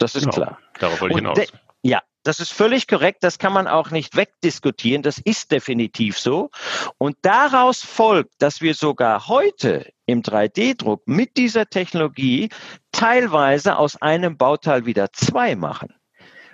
Das 0.00 0.14
ist 0.14 0.22
genau. 0.22 0.34
klar. 0.34 0.58
Darauf 0.78 1.00
wollte 1.00 1.14
ich 1.14 1.18
hinaus. 1.18 1.38
Ja, 1.82 2.02
das 2.24 2.40
ist 2.40 2.52
völlig 2.52 2.88
korrekt. 2.88 3.22
Das 3.22 3.38
kann 3.38 3.52
man 3.52 3.68
auch 3.68 3.90
nicht 3.90 4.16
wegdiskutieren. 4.16 5.02
Das 5.02 5.18
ist 5.18 5.52
definitiv 5.52 6.18
so. 6.18 6.50
Und 6.98 7.16
daraus 7.22 7.82
folgt, 7.82 8.34
dass 8.38 8.60
wir 8.60 8.74
sogar 8.74 9.28
heute 9.28 9.90
im 10.06 10.22
3D-Druck 10.22 11.02
mit 11.06 11.36
dieser 11.36 11.66
Technologie 11.66 12.48
teilweise 12.92 13.76
aus 13.76 14.00
einem 14.00 14.36
Bauteil 14.36 14.84
wieder 14.86 15.12
zwei 15.12 15.54
machen 15.54 15.94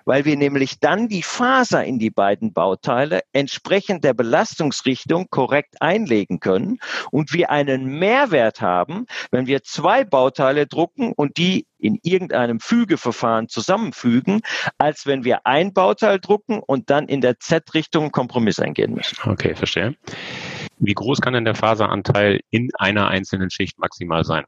weil 0.07 0.25
wir 0.25 0.37
nämlich 0.37 0.81
dann 0.81 1.09
die 1.09 1.23
Faser 1.23 1.85
in 1.85 1.99
die 1.99 2.11
beiden 2.11 2.55
Bauteile 2.55 3.21
entsprechend 3.35 4.05
der 4.05 4.15
Belastungsrichtung 4.15 5.27
korrekt 5.29 5.75
einlegen 5.81 6.41
können 6.41 6.79
und 7.11 7.35
wir 7.35 7.51
einen 7.51 7.99
Mehrwert 7.99 8.63
haben, 8.63 9.07
wenn 9.31 9.47
wir 9.47 9.63
zwei 9.63 10.05
Bauteile 10.05 10.67
drucken 10.67 11.13
und 11.13 11.37
die 11.37 11.67
in 11.79 11.99
irgendeinem 12.03 12.61
Fügeverfahren 12.61 13.49
zusammenfügen, 13.49 14.41
als 14.79 15.07
wenn 15.07 15.25
wir 15.25 15.45
ein 15.45 15.75
Bauteil 15.75 16.19
drucken 16.21 16.61
und 16.61 16.89
dann 16.89 17.07
in 17.09 17.21
der 17.21 17.39
Z-Richtung 17.39 18.13
Kompromiss 18.13 18.59
eingehen 18.59 18.95
müssen. 18.95 19.17
Okay, 19.25 19.55
verstehe. 19.55 19.95
Wie 20.79 20.95
groß 20.95 21.21
kann 21.21 21.35
denn 21.35 21.45
der 21.45 21.55
Faseranteil 21.55 22.41
in 22.51 22.71
einer 22.79 23.09
einzelnen 23.09 23.51
Schicht 23.51 23.79
maximal 23.79 24.25
sein? 24.25 24.45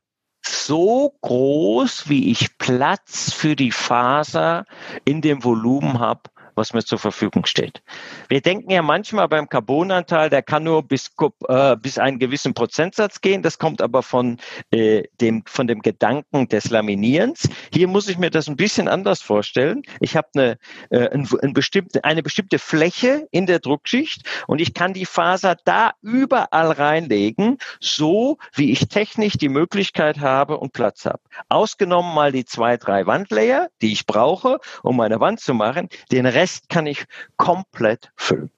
So 0.50 1.14
groß, 1.20 2.08
wie 2.08 2.30
ich 2.30 2.56
Platz 2.56 3.32
für 3.32 3.54
die 3.54 3.70
Faser 3.70 4.64
in 5.04 5.20
dem 5.20 5.44
Volumen 5.44 5.98
habe, 5.98 6.30
was 6.58 6.74
mir 6.74 6.84
zur 6.84 6.98
Verfügung 6.98 7.46
steht. 7.46 7.82
Wir 8.28 8.42
denken 8.42 8.70
ja 8.70 8.82
manchmal 8.82 9.28
beim 9.28 9.48
Carbonanteil, 9.48 10.28
der 10.28 10.42
kann 10.42 10.64
nur 10.64 10.82
bis, 10.82 11.10
äh, 11.48 11.76
bis 11.76 11.98
einen 11.98 12.18
gewissen 12.18 12.52
Prozentsatz 12.52 13.20
gehen. 13.22 13.42
Das 13.42 13.58
kommt 13.58 13.80
aber 13.80 14.02
von, 14.02 14.36
äh, 14.70 15.04
dem, 15.20 15.44
von 15.46 15.66
dem 15.66 15.80
Gedanken 15.80 16.48
des 16.48 16.68
Laminierens. 16.70 17.48
Hier 17.72 17.88
muss 17.88 18.08
ich 18.08 18.18
mir 18.18 18.30
das 18.30 18.48
ein 18.48 18.56
bisschen 18.56 18.88
anders 18.88 19.22
vorstellen. 19.22 19.82
Ich 20.00 20.16
habe 20.16 20.28
eine, 20.34 20.58
äh, 20.90 21.08
ein, 21.08 21.26
ein 21.42 21.52
bestimmte, 21.54 22.04
eine 22.04 22.22
bestimmte 22.22 22.58
Fläche 22.58 23.26
in 23.30 23.46
der 23.46 23.60
Druckschicht 23.60 24.22
und 24.46 24.60
ich 24.60 24.74
kann 24.74 24.92
die 24.92 25.06
Faser 25.06 25.56
da 25.64 25.92
überall 26.02 26.72
reinlegen, 26.72 27.58
so 27.80 28.38
wie 28.54 28.72
ich 28.72 28.88
technisch 28.88 29.34
die 29.34 29.48
Möglichkeit 29.48 30.20
habe 30.20 30.58
und 30.58 30.72
Platz 30.72 31.04
habe. 31.06 31.20
Ausgenommen 31.48 32.14
mal 32.14 32.32
die 32.32 32.44
zwei, 32.44 32.76
drei 32.76 33.06
Wandlayer, 33.06 33.68
die 33.80 33.92
ich 33.92 34.06
brauche, 34.06 34.58
um 34.82 34.96
meine 34.96 35.20
Wand 35.20 35.40
zu 35.40 35.54
machen. 35.54 35.88
Den 36.10 36.26
Rest 36.26 36.47
Rest 36.48 36.70
kann 36.70 36.86
ich 36.86 37.04
komplett 37.36 38.10
füllen. 38.16 38.50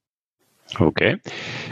Okay. 0.79 1.19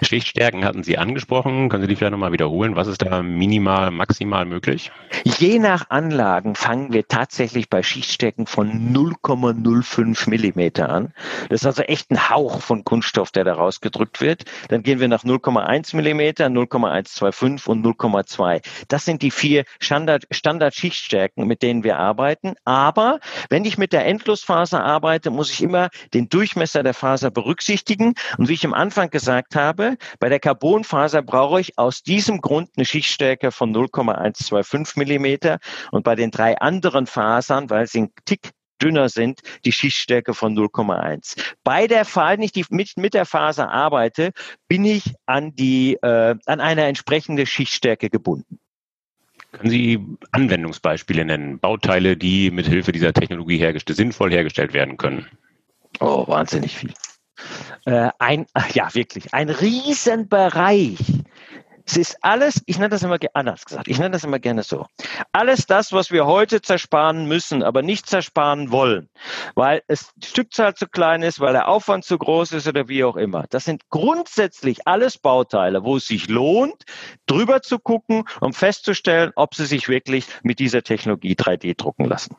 Schichtstärken 0.03 0.65
hatten 0.65 0.83
Sie 0.83 0.99
angesprochen. 0.99 1.69
Können 1.69 1.83
Sie 1.83 1.89
die 1.89 1.97
vielleicht 1.97 2.13
nochmal 2.13 2.33
wiederholen? 2.33 2.77
Was 2.77 2.89
ist 2.89 3.03
da 3.03 3.23
minimal, 3.23 3.91
maximal 3.91 4.45
möglich? 4.45 4.91
Je 5.25 5.59
nach 5.59 5.91
Anlagen 5.91 6.55
fangen 6.55 6.93
wir 6.93 7.07
tatsächlich 7.09 7.71
bei 7.71 7.83
Schichtstärken 7.83 8.47
von 8.47 8.93
0,05 8.93 10.29
Millimeter 10.29 10.89
an. 10.89 11.13
Das 11.49 11.63
ist 11.63 11.67
also 11.67 11.83
echt 11.83 12.11
ein 12.11 12.29
Hauch 12.29 12.61
von 12.61 12.85
Kunststoff, 12.85 13.31
der 13.31 13.45
da 13.45 13.55
rausgedrückt 13.55 14.21
wird. 14.21 14.45
Dann 14.69 14.83
gehen 14.83 15.01
wir 15.01 15.09
nach 15.09 15.25
0,1 15.25 15.97
Millimeter, 15.97 16.47
0,125 16.47 17.67
und 17.69 17.85
0,2. 17.85 18.63
Das 18.89 19.05
sind 19.05 19.23
die 19.23 19.31
vier 19.31 19.65
Standard, 19.81 20.27
Standard-Schichtstärken, 20.31 21.47
mit 21.47 21.63
denen 21.63 21.85
wir 21.85 21.99
arbeiten. 21.99 22.55
Aber 22.65 23.21
wenn 23.49 23.65
ich 23.65 23.79
mit 23.79 23.93
der 23.93 24.07
Endlosfaser 24.07 24.85
arbeite, 24.85 25.31
muss 25.31 25.51
ich 25.51 25.63
immer 25.63 25.89
den 26.15 26.29
Durchmesser 26.29 26.83
der 26.83 26.95
Faser 26.95 27.31
berücksichtigen. 27.31 28.15
Und 28.37 28.49
wie 28.49 28.55
ich 28.55 28.65
im 28.65 28.75
Anfang 28.75 28.88
gesagt 29.11 29.57
habe, 29.57 29.97
bei 30.19 30.29
der 30.29 30.41
Carbonfaser 30.41 31.23
brauche 31.23 31.61
ich 31.61 31.79
aus 31.79 32.03
diesem 32.03 32.41
Grund 32.41 32.71
eine 32.77 32.85
Schichtstärke 32.85 33.53
von 33.53 33.73
0,125 33.73 34.97
Millimeter 34.97 35.59
und 35.91 36.05
bei 36.05 36.15
den 36.15 36.31
drei 36.31 36.59
anderen 36.59 37.07
Fasern, 37.07 37.71
weil 37.71 37.87
sie 37.87 38.03
ein 38.03 38.13
Tick 38.25 38.51
dünner 38.81 39.09
sind, 39.09 39.41
die 39.65 39.73
Schichtstärke 39.73 40.35
von 40.35 40.57
0,1. 40.57 41.37
Bei 41.65 41.87
der 41.87 42.05
Fall, 42.05 42.35
wenn 42.35 42.43
ich 42.43 42.53
die, 42.53 42.65
mit, 42.71 42.97
mit 42.97 43.15
der 43.15 43.27
Faser 43.27 43.71
arbeite, 43.71 44.31
bin 44.69 44.85
ich 44.85 45.15
an 45.27 45.55
die, 45.55 45.95
äh, 46.03 46.37
an 46.47 46.61
eine 46.61 46.85
entsprechende 46.85 47.47
Schichtstärke 47.47 48.09
gebunden. 48.09 48.59
Können 49.53 49.71
Sie 49.71 50.05
Anwendungsbeispiele 50.33 51.25
nennen? 51.25 51.59
Bauteile, 51.59 52.17
die 52.17 52.51
mit 52.51 52.67
Hilfe 52.67 52.93
dieser 52.93 53.13
Technologie 53.15 53.59
hergestellt, 53.59 53.97
sinnvoll 53.97 54.31
hergestellt 54.31 54.75
werden 54.75 54.99
können? 54.99 55.27
Oh, 56.01 56.29
wahnsinnig 56.29 56.77
viel 56.77 56.93
äh, 57.85 58.11
ein, 58.19 58.47
ja 58.73 58.95
wirklich, 58.95 59.35
ein 59.35 59.51
Riesenbereich 59.51 60.99
es 61.89 61.97
ist 61.97 62.19
alles, 62.21 62.63
ich 62.67 62.77
nenne 62.77 62.91
das 62.91 63.03
immer 63.03 63.17
anders 63.33 63.65
gesagt, 63.65 63.89
ich 63.89 63.99
nenne 63.99 64.11
das 64.11 64.23
immer 64.23 64.39
gerne 64.39 64.63
so. 64.63 64.85
Alles 65.33 65.65
das, 65.65 65.91
was 65.91 66.11
wir 66.11 66.27
heute 66.27 66.61
zersparen 66.61 67.27
müssen, 67.27 67.63
aber 67.63 67.81
nicht 67.81 68.07
zersparen 68.07 68.71
wollen, 68.71 69.09
weil 69.55 69.83
es 69.87 70.11
die 70.17 70.29
Stückzahl 70.29 70.75
zu 70.75 70.87
klein 70.87 71.23
ist, 71.23 71.41
weil 71.41 71.55
der 71.55 71.67
Aufwand 71.67 72.05
zu 72.05 72.19
groß 72.19 72.53
ist 72.53 72.69
oder 72.69 72.89
wie 72.89 73.05
auch 73.05 73.17
immer. 73.17 73.47
Das 73.49 73.65
sind 73.65 73.89
grundsätzlich 73.89 74.87
alles 74.87 75.17
Bauteile, 75.17 75.83
wo 75.83 75.97
es 75.97 76.07
sich 76.07 76.29
lohnt, 76.29 76.85
drüber 77.25 77.63
zu 77.63 77.79
gucken, 77.79 78.25
um 78.43 78.53
festzustellen, 78.53 79.33
ob 79.35 79.55
sie 79.55 79.65
sich 79.65 79.89
wirklich 79.89 80.27
mit 80.43 80.59
dieser 80.59 80.83
Technologie 80.83 81.37
3D 81.37 81.75
drucken 81.75 82.05
lassen. 82.05 82.37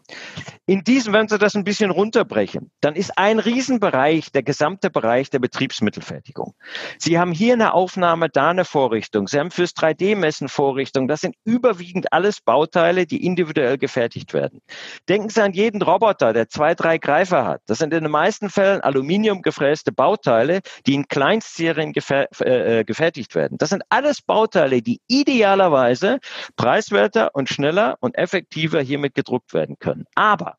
In 0.67 0.83
diesem, 0.83 1.13
wenn 1.13 1.27
Sie 1.27 1.39
das 1.39 1.55
ein 1.55 1.63
bisschen 1.63 1.89
runterbrechen, 1.89 2.69
dann 2.81 2.95
ist 2.95 3.17
ein 3.17 3.39
Riesenbereich 3.39 4.31
der 4.31 4.43
gesamte 4.43 4.91
Bereich 4.91 5.31
der 5.31 5.39
Betriebsmittelfertigung. 5.39 6.53
Sie 6.99 7.17
haben 7.17 7.31
hier 7.31 7.53
eine 7.53 7.73
Aufnahme, 7.73 8.29
da 8.29 8.51
eine 8.51 8.65
Vorrichtung. 8.65 9.27
Sie 9.27 9.38
haben 9.39 9.51
fürs 9.51 9.71
3D-Messen 9.71 10.49
Vorrichtungen. 10.49 11.07
Das 11.07 11.21
sind 11.21 11.35
überwiegend 11.45 12.13
alles 12.13 12.41
Bauteile, 12.41 13.05
die 13.05 13.25
individuell 13.25 13.77
gefertigt 13.77 14.33
werden. 14.33 14.61
Denken 15.07 15.29
Sie 15.29 15.41
an 15.41 15.53
jeden 15.53 15.81
Roboter, 15.81 16.33
der 16.33 16.49
zwei, 16.49 16.75
drei 16.75 16.97
Greifer 16.97 17.45
hat. 17.45 17.61
Das 17.65 17.79
sind 17.79 17.93
in 17.93 18.03
den 18.03 18.11
meisten 18.11 18.49
Fällen 18.49 18.81
aluminiumgefräste 18.81 19.91
Bauteile, 19.91 20.61
die 20.85 20.93
in 20.93 21.07
Kleinstserien 21.07 21.93
äh, 21.93 22.79
äh, 22.79 22.83
gefertigt 22.83 23.35
werden. 23.35 23.57
Das 23.57 23.69
sind 23.69 23.83
alles 23.89 24.21
Bauteile, 24.21 24.81
die 24.81 25.01
idealerweise 25.07 26.19
preiswerter 26.55 27.33
und 27.33 27.49
schneller 27.49 27.97
und 27.99 28.15
effektiver 28.17 28.81
hiermit 28.81 29.15
gedruckt 29.15 29.53
werden 29.53 29.77
können. 29.79 30.05
Aber 30.15 30.58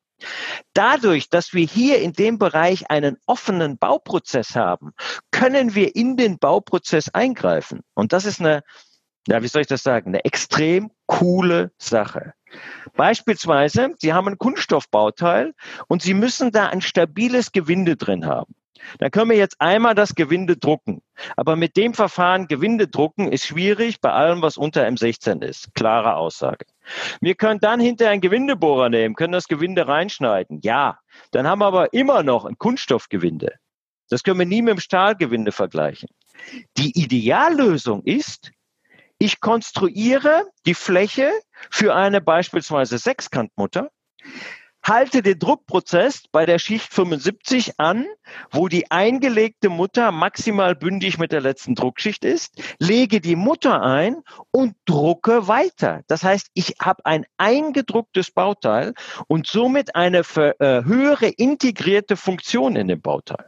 Dadurch, 0.75 1.29
dass 1.31 1.53
wir 1.53 1.65
hier 1.67 2.01
in 2.01 2.13
dem 2.13 2.39
Bereich 2.39 2.91
einen 2.91 3.17
offenen 3.27 3.79
Bauprozess 3.79 4.55
haben, 4.55 4.93
können 5.31 5.75
wir 5.75 5.95
in 5.97 6.17
den 6.17 6.39
Bauprozess 6.39 7.09
eingreifen. 7.09 7.81
Und 7.95 8.13
das 8.13 8.25
ist 8.25 8.41
eine, 8.41 8.63
ja, 9.27 9.43
wie 9.43 9.49
soll 9.49 9.63
ich 9.63 9.69
das 9.69 9.83
sagen, 9.83 10.09
eine 10.09 10.25
extrem 10.25 10.91
coole 11.07 11.73
Sache. 11.79 12.35
Beispielsweise, 12.97 13.95
Sie 13.99 14.13
haben 14.13 14.29
ein 14.29 14.39
Kunststoffbauteil 14.39 15.55
und 15.89 16.03
Sie 16.03 16.15
müssen 16.15 16.51
da 16.51 16.69
ein 16.69 16.81
stabiles 16.81 17.53
Gewinde 17.53 17.97
drin 17.97 18.27
haben. 18.27 18.55
Dann 18.99 19.11
können 19.11 19.31
wir 19.31 19.37
jetzt 19.37 19.61
einmal 19.61 19.95
das 19.95 20.15
Gewinde 20.15 20.57
drucken. 20.57 21.03
Aber 21.37 21.57
mit 21.57 21.77
dem 21.77 21.95
Verfahren 21.95 22.49
Gewinde 22.49 22.89
drucken 22.89 23.31
ist 23.31 23.47
schwierig 23.47 24.01
bei 24.01 24.11
allem, 24.13 24.43
was 24.43 24.57
unter 24.57 24.87
M16 24.87 25.43
ist. 25.43 25.75
Klare 25.75 26.17
Aussage. 26.17 26.67
Wir 27.21 27.35
können 27.35 27.61
dann 27.61 27.81
hinterher 27.81 28.13
einen 28.13 28.21
Gewindebohrer 28.21 28.89
nehmen, 28.89 29.15
können 29.15 29.33
das 29.33 29.49
Gewinde 29.49 29.87
reinschneiden. 29.87 30.61
Ja, 30.63 30.99
dann 31.31 31.47
haben 31.47 31.61
wir 31.61 31.67
aber 31.67 31.93
immer 31.93 32.23
noch 32.23 32.45
ein 32.45 32.59
Kunststoffgewinde. 32.59 33.55
Das 34.09 34.25
können 34.25 34.39
wir 34.39 34.47
nie 34.47 34.63
mit 34.63 34.73
dem 34.73 34.81
Stahlgewinde 34.81 35.53
vergleichen. 35.53 36.09
Die 36.77 36.99
Ideallösung 37.01 38.03
ist, 38.05 38.51
ich 39.19 39.41
konstruiere 39.41 40.47
die 40.67 40.75
Fläche 40.75 41.31
für 41.71 41.95
eine 41.95 42.21
beispielsweise 42.21 42.99
Sechskantmutter, 42.99 43.91
halte 44.91 45.23
den 45.23 45.39
Druckprozess 45.39 46.25
bei 46.33 46.47
der 46.47 46.59
Schicht 46.59 46.93
75 46.93 47.79
an, 47.79 48.07
wo 48.51 48.67
die 48.67 48.91
eingelegte 48.91 49.69
Mutter 49.69 50.11
maximal 50.11 50.75
bündig 50.75 51.17
mit 51.17 51.31
der 51.31 51.41
letzten 51.41 51.77
Druckschicht 51.77 52.25
ist, 52.25 52.61
lege 52.81 53.21
die 53.21 53.37
Mutter 53.37 53.83
ein 53.83 54.17
und 54.51 54.75
drucke 54.87 55.47
weiter. 55.47 56.03
Das 56.09 56.25
heißt, 56.25 56.49
ich 56.55 56.75
habe 56.83 57.07
ein 57.07 57.25
eingedrucktes 57.39 58.33
Bauteil 58.33 58.95
und 59.29 59.47
somit 59.47 59.95
eine 59.95 60.19
äh, 60.19 60.85
höhere 60.85 61.29
integrierte 61.29 62.17
Funktion 62.17 62.75
in 62.75 62.89
dem 62.89 63.01
Bauteil. 63.01 63.47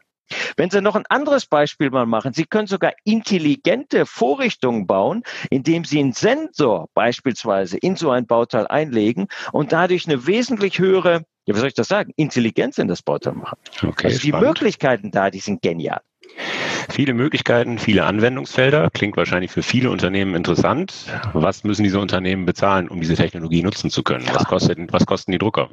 Wenn 0.56 0.70
Sie 0.70 0.80
noch 0.80 0.94
ein 0.94 1.06
anderes 1.08 1.46
Beispiel 1.46 1.90
mal 1.90 2.06
machen, 2.06 2.32
Sie 2.32 2.44
können 2.44 2.66
sogar 2.66 2.92
intelligente 3.04 4.06
Vorrichtungen 4.06 4.86
bauen, 4.86 5.22
indem 5.50 5.84
Sie 5.84 5.98
einen 5.98 6.12
Sensor 6.12 6.88
beispielsweise 6.94 7.78
in 7.78 7.96
so 7.96 8.10
ein 8.10 8.26
Bauteil 8.26 8.66
einlegen 8.66 9.26
und 9.52 9.72
dadurch 9.72 10.06
eine 10.06 10.26
wesentlich 10.26 10.78
höhere, 10.78 11.24
ja, 11.46 11.54
wie 11.54 11.58
soll 11.58 11.68
ich 11.68 11.74
das 11.74 11.88
sagen, 11.88 12.12
Intelligenz 12.16 12.78
in 12.78 12.88
das 12.88 13.02
Bauteil 13.02 13.34
machen. 13.34 13.58
Okay, 13.82 14.08
also 14.08 14.20
die 14.20 14.28
spannend. 14.28 14.48
Möglichkeiten 14.48 15.10
da, 15.10 15.30
die 15.30 15.40
sind 15.40 15.62
genial. 15.62 16.00
Viele 16.88 17.14
Möglichkeiten, 17.14 17.78
viele 17.78 18.04
Anwendungsfelder. 18.04 18.90
Klingt 18.90 19.16
wahrscheinlich 19.16 19.50
für 19.50 19.62
viele 19.62 19.90
Unternehmen 19.90 20.34
interessant. 20.34 21.06
Was 21.32 21.64
müssen 21.64 21.82
diese 21.84 21.98
Unternehmen 21.98 22.46
bezahlen, 22.46 22.88
um 22.88 23.00
diese 23.00 23.16
Technologie 23.16 23.62
nutzen 23.62 23.90
zu 23.90 24.02
können? 24.02 24.26
Was, 24.32 24.44
kostet, 24.44 24.92
was 24.92 25.06
kosten 25.06 25.32
die 25.32 25.38
Drucker? 25.38 25.70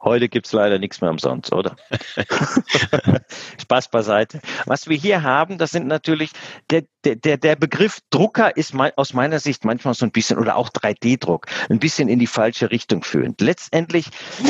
Heute 0.00 0.28
gibt's 0.28 0.52
leider 0.52 0.78
nichts 0.78 1.00
mehr 1.00 1.10
umsonst, 1.10 1.52
oder? 1.52 1.76
Spaß 3.60 3.90
beiseite. 3.90 4.40
Was 4.64 4.88
wir 4.88 4.96
hier 4.96 5.22
haben, 5.24 5.58
das 5.58 5.72
sind 5.72 5.88
natürlich, 5.88 6.30
der, 6.70 6.84
der, 7.04 7.36
der 7.36 7.56
Begriff 7.56 7.98
Drucker 8.10 8.56
ist 8.56 8.74
aus 8.96 9.12
meiner 9.12 9.40
Sicht 9.40 9.64
manchmal 9.64 9.94
so 9.94 10.06
ein 10.06 10.12
bisschen, 10.12 10.38
oder 10.38 10.56
auch 10.56 10.68
3D-Druck, 10.68 11.46
ein 11.68 11.80
bisschen 11.80 12.08
in 12.08 12.20
die 12.20 12.28
falsche 12.28 12.70
Richtung 12.70 13.02
führend. 13.02 13.40
Letztendlich 13.40 14.06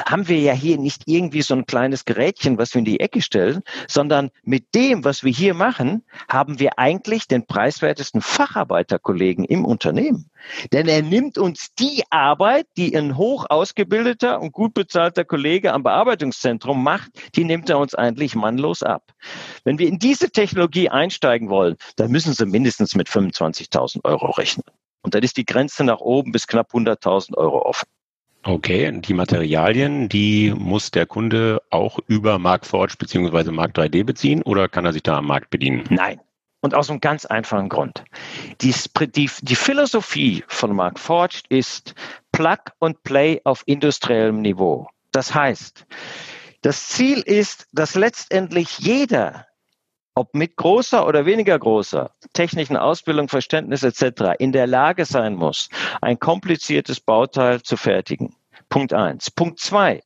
haben 0.06 0.28
wir 0.28 0.38
ja 0.38 0.52
hier 0.52 0.76
nicht 0.76 1.04
irgendwie 1.06 1.42
so 1.42 1.54
ein 1.54 1.64
kleines 1.64 2.04
Gerätchen, 2.04 2.58
was 2.58 2.74
wir 2.74 2.80
in 2.80 2.84
die 2.84 3.00
Ecke 3.00 3.22
stellen, 3.22 3.62
sondern 3.86 4.30
mit 4.42 4.74
dem, 4.74 5.04
was 5.04 5.24
wir 5.24 5.32
hier 5.32 5.54
machen, 5.54 6.04
haben 6.28 6.58
wir 6.58 6.78
eigentlich 6.78 7.26
den 7.26 7.46
preiswertesten 7.46 8.20
Facharbeiterkollegen 8.20 9.44
im 9.44 9.64
Unternehmen. 9.64 10.30
Denn 10.72 10.88
er 10.88 11.02
nimmt 11.02 11.38
uns 11.38 11.74
die 11.78 12.02
Arbeit, 12.10 12.66
die 12.76 12.96
ein 12.96 13.16
hoch 13.16 13.46
ausgebildeter 13.48 14.40
und 14.40 14.52
gut 14.52 14.74
bezahlter 14.74 15.24
Kollege 15.24 15.72
am 15.72 15.82
Bearbeitungszentrum 15.82 16.82
macht, 16.82 17.10
die 17.36 17.44
nimmt 17.44 17.70
er 17.70 17.78
uns 17.78 17.94
eigentlich 17.94 18.34
mannlos 18.34 18.82
ab. 18.82 19.02
Wenn 19.64 19.78
wir 19.78 19.88
in 19.88 19.98
diese 19.98 20.30
Technologie 20.30 20.88
einsteigen 20.88 21.48
wollen, 21.48 21.76
dann 21.96 22.10
müssen 22.10 22.32
Sie 22.32 22.46
mindestens 22.46 22.94
mit 22.94 23.08
25.000 23.08 24.04
Euro 24.04 24.30
rechnen. 24.30 24.64
Und 25.02 25.14
dann 25.14 25.22
ist 25.22 25.36
die 25.36 25.46
Grenze 25.46 25.84
nach 25.84 26.00
oben 26.00 26.32
bis 26.32 26.46
knapp 26.46 26.72
100.000 26.72 27.36
Euro 27.36 27.62
offen. 27.62 27.86
Okay, 28.44 29.00
die 29.00 29.14
Materialien, 29.14 30.08
die 30.08 30.54
muss 30.56 30.90
der 30.90 31.06
Kunde 31.06 31.60
auch 31.70 31.98
über 32.06 32.38
Marktforge 32.38 32.94
bzw. 32.98 33.50
Markt 33.50 33.78
3D 33.78 34.04
beziehen 34.04 34.42
oder 34.42 34.68
kann 34.68 34.84
er 34.84 34.92
sich 34.92 35.02
da 35.02 35.18
am 35.18 35.26
Markt 35.26 35.50
bedienen? 35.50 35.84
Nein, 35.90 36.20
Und 36.60 36.74
aus 36.74 36.90
einem 36.90 37.00
ganz 37.00 37.24
einfachen 37.24 37.68
Grund. 37.68 38.04
Die, 38.60 38.74
die, 39.00 39.30
die 39.42 39.54
Philosophie 39.54 40.44
von 40.48 40.74
Mark 40.74 40.98
Forged 40.98 41.46
ist 41.48 41.94
Plug 42.32 42.58
and 42.80 43.02
Play 43.04 43.40
auf 43.44 43.62
industriellem 43.66 44.42
Niveau. 44.42 44.88
Das 45.12 45.34
heißt, 45.34 45.86
das 46.62 46.88
Ziel 46.88 47.20
ist, 47.20 47.68
dass 47.72 47.94
letztendlich 47.94 48.78
jeder, 48.80 49.46
ob 50.14 50.34
mit 50.34 50.56
großer 50.56 51.06
oder 51.06 51.24
weniger 51.24 51.56
großer 51.56 52.10
technischen 52.32 52.76
Ausbildung, 52.76 53.28
Verständnis 53.28 53.84
etc., 53.84 54.34
in 54.40 54.50
der 54.50 54.66
Lage 54.66 55.04
sein 55.04 55.36
muss, 55.36 55.68
ein 56.02 56.18
kompliziertes 56.18 57.00
Bauteil 57.00 57.62
zu 57.62 57.76
fertigen. 57.76 58.34
Punkt 58.68 58.92
eins. 58.92 59.30
Punkt 59.30 59.60
zwei. 59.60 60.02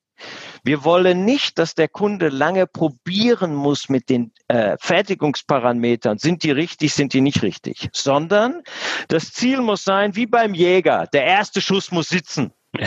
Wir 0.64 0.84
wollen 0.84 1.24
nicht, 1.24 1.58
dass 1.58 1.74
der 1.74 1.88
Kunde 1.88 2.28
lange 2.28 2.66
probieren 2.66 3.54
muss 3.54 3.88
mit 3.88 4.08
den 4.08 4.32
äh, 4.48 4.76
Fertigungsparametern, 4.80 6.18
sind 6.18 6.42
die 6.44 6.52
richtig, 6.52 6.94
sind 6.94 7.12
die 7.12 7.20
nicht 7.20 7.42
richtig, 7.42 7.88
sondern 7.92 8.62
das 9.08 9.32
Ziel 9.32 9.60
muss 9.60 9.84
sein, 9.84 10.14
wie 10.14 10.26
beim 10.26 10.54
Jäger, 10.54 11.08
der 11.12 11.24
erste 11.24 11.60
Schuss 11.60 11.90
muss 11.90 12.08
sitzen. 12.08 12.52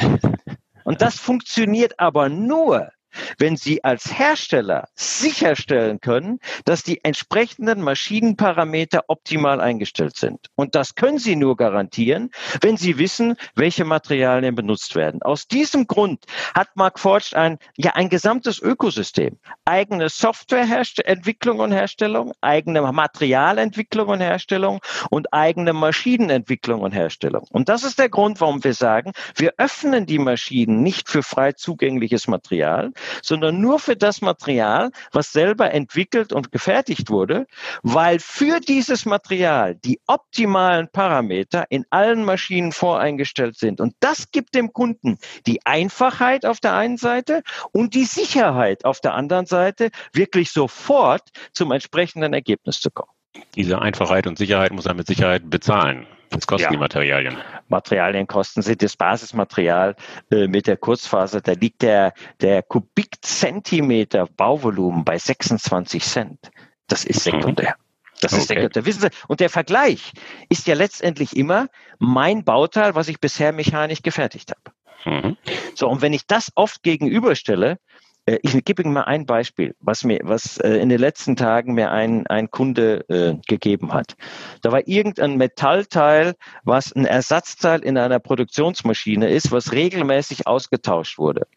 Und 0.86 1.02
das 1.02 1.20
funktioniert 1.20 2.00
aber 2.00 2.30
nur, 2.30 2.90
wenn 3.38 3.58
Sie 3.58 3.84
als 3.84 4.18
Hersteller 4.18 4.88
sicherstellen 4.96 6.00
können, 6.00 6.40
dass 6.66 6.84
die 6.84 7.04
entsprechenden 7.04 7.82
Maschinenparameter 7.82 9.06
optimal 9.08 9.62
eingestellt 9.62 10.16
sind. 10.18 10.48
Und 10.56 10.76
das 10.76 10.96
können 10.96 11.20
Sie 11.20 11.36
nur 11.36 11.58
garantieren, 11.58 12.32
wenn 12.62 12.78
Sie 12.78 12.98
wissen, 12.98 13.36
welche 13.56 13.86
Materialien 13.86 14.56
benutzt 14.56 14.96
werden. 14.96 15.22
Aus 15.22 15.48
diesem 15.48 15.88
Grund 15.88 16.26
hat 16.54 16.76
Mark 16.76 17.00
Forged 17.00 17.36
ein, 17.36 17.58
ja, 17.78 17.92
ein 17.92 18.10
gesamtes 18.10 18.60
Ökosystem. 18.60 19.38
Eigene 19.66 20.10
Softwareentwicklung 20.10 21.60
und 21.60 21.72
Herstellung, 21.72 22.34
eigene 22.42 22.82
Materialentwicklung 22.82 24.10
und 24.10 24.22
Herstellung 24.22 24.80
und 25.10 25.34
eigene 25.34 25.74
Maschinenentwicklung 25.74 26.82
und 26.82 26.92
Herstellung. 26.92 27.46
Und 27.52 27.70
das 27.70 27.84
ist 27.84 28.00
der 28.00 28.10
Grund, 28.10 28.42
warum 28.42 28.64
wir 28.64 28.74
sagen, 28.74 29.12
wir 29.36 29.54
öffnen 29.58 30.06
die 30.06 30.20
Maschinen 30.20 30.82
nicht 30.82 31.10
für 31.10 31.24
frei 31.24 31.54
zugängliches 31.54 32.28
Material, 32.28 32.92
sondern 33.22 33.60
nur 33.62 33.80
für 33.80 33.96
das 33.96 34.22
Material, 34.22 34.92
was 35.12 35.32
selber 35.32 35.72
entwickelt 35.74 36.34
und 36.34 36.52
gefertigt 36.52 37.10
wurde, 37.10 37.48
weil 37.84 38.20
für 38.20 38.60
dieses 38.60 39.06
Material 39.06 39.76
die 39.76 40.00
optimalen 40.08 40.90
Parameter 40.92 41.66
in 41.70 41.86
allen 41.90 42.24
Maschinen 42.24 42.72
voreingestellt 42.72 43.58
sind. 43.58 43.82
Und 43.82 43.96
das 44.00 44.32
gibt 44.32 44.56
dem 44.56 44.74
Kunden 44.74 45.18
die 45.46 45.66
Einfachheit 45.66 46.46
auf 46.46 46.60
der 46.60 46.74
einen 46.76 46.98
Seite 46.98 47.44
und 47.72 47.94
die 47.94 48.06
Sicherheit 48.06 48.86
auf 48.86 49.00
der 49.00 49.14
anderen 49.14 49.46
Seite, 49.46 49.90
wirklich 50.14 50.52
sofort 50.52 51.30
zum 51.54 51.72
entsprechenden 51.72 52.34
Ergebnis 52.34 52.80
zu 52.80 52.92
kommen. 52.92 53.15
Diese 53.56 53.82
Einfachheit 53.82 54.28
und 54.28 54.38
Sicherheit 54.38 54.72
muss 54.72 54.86
er 54.86 54.94
mit 54.94 55.08
Sicherheit 55.08 55.50
bezahlen. 55.50 56.08
Was 56.32 56.48
kosten 56.48 56.64
ja. 56.64 56.70
die 56.72 56.78
Materialien? 56.78 57.38
Materialienkosten 57.70 58.62
sind 58.62 58.82
das 58.82 58.98
Basismaterial 58.98 59.96
äh, 60.32 60.48
mit 60.48 60.68
der 60.68 60.78
Kurzfaser. 60.78 61.42
Da 61.42 61.54
liegt 61.54 61.82
der, 61.82 62.14
der 62.42 62.64
Kubikzentimeter 62.64 64.28
Bauvolumen 64.36 65.06
bei 65.06 65.18
26 65.18 66.04
Cent. 66.04 66.52
Das 66.88 67.06
ist 67.06 67.26
mhm. 67.26 67.40
sekundär. 67.40 67.76
Das 68.22 68.34
ist 68.34 68.50
okay. 68.50 68.62
sekundär. 68.62 68.86
Wissen 68.86 69.02
Sie, 69.02 69.10
und 69.28 69.40
der 69.40 69.50
Vergleich 69.50 70.12
ist 70.50 70.68
ja 70.68 70.76
letztendlich 70.76 71.36
immer 71.36 71.68
mein 72.00 72.44
Bauteil, 72.44 72.96
was 72.96 73.08
ich 73.08 73.20
bisher 73.20 73.54
mechanisch 73.54 74.02
gefertigt 74.02 74.52
habe. 74.52 74.76
Mhm. 75.06 75.38
So, 75.76 75.88
und 75.88 76.02
wenn 76.02 76.14
ich 76.14 76.26
das 76.26 76.52
oft 76.56 76.84
gegenüberstelle, 76.84 77.78
ich 78.26 78.66
gebe 78.66 78.82
Ihnen 78.82 78.94
mal 78.94 79.04
ein 79.04 79.26
Beispiel, 79.26 79.76
was 79.80 80.04
mir, 80.04 80.20
was 80.24 80.58
äh, 80.58 80.78
in 80.78 80.90
den 80.90 81.00
letzten 81.00 81.36
Tagen 81.36 81.76
mir 81.76 81.92
ein, 81.92 82.26
ein 82.26 82.50
Kunde 82.50 83.08
äh, 83.08 83.36
gegeben 83.48 83.94
hat. 83.94 84.16
Da 84.62 84.72
war 84.72 84.88
irgendein 84.88 85.38
Metallteil, 85.38 86.34
was 86.64 86.92
ein 86.92 87.06
Ersatzteil 87.06 87.82
in 87.82 87.98
einer 87.98 88.20
Produktionsmaschine 88.20 89.30
ist, 89.30 89.52
was 89.52 89.72
regelmäßig 89.72 90.48
ausgetauscht 90.48 91.20
wurde. 91.20 91.48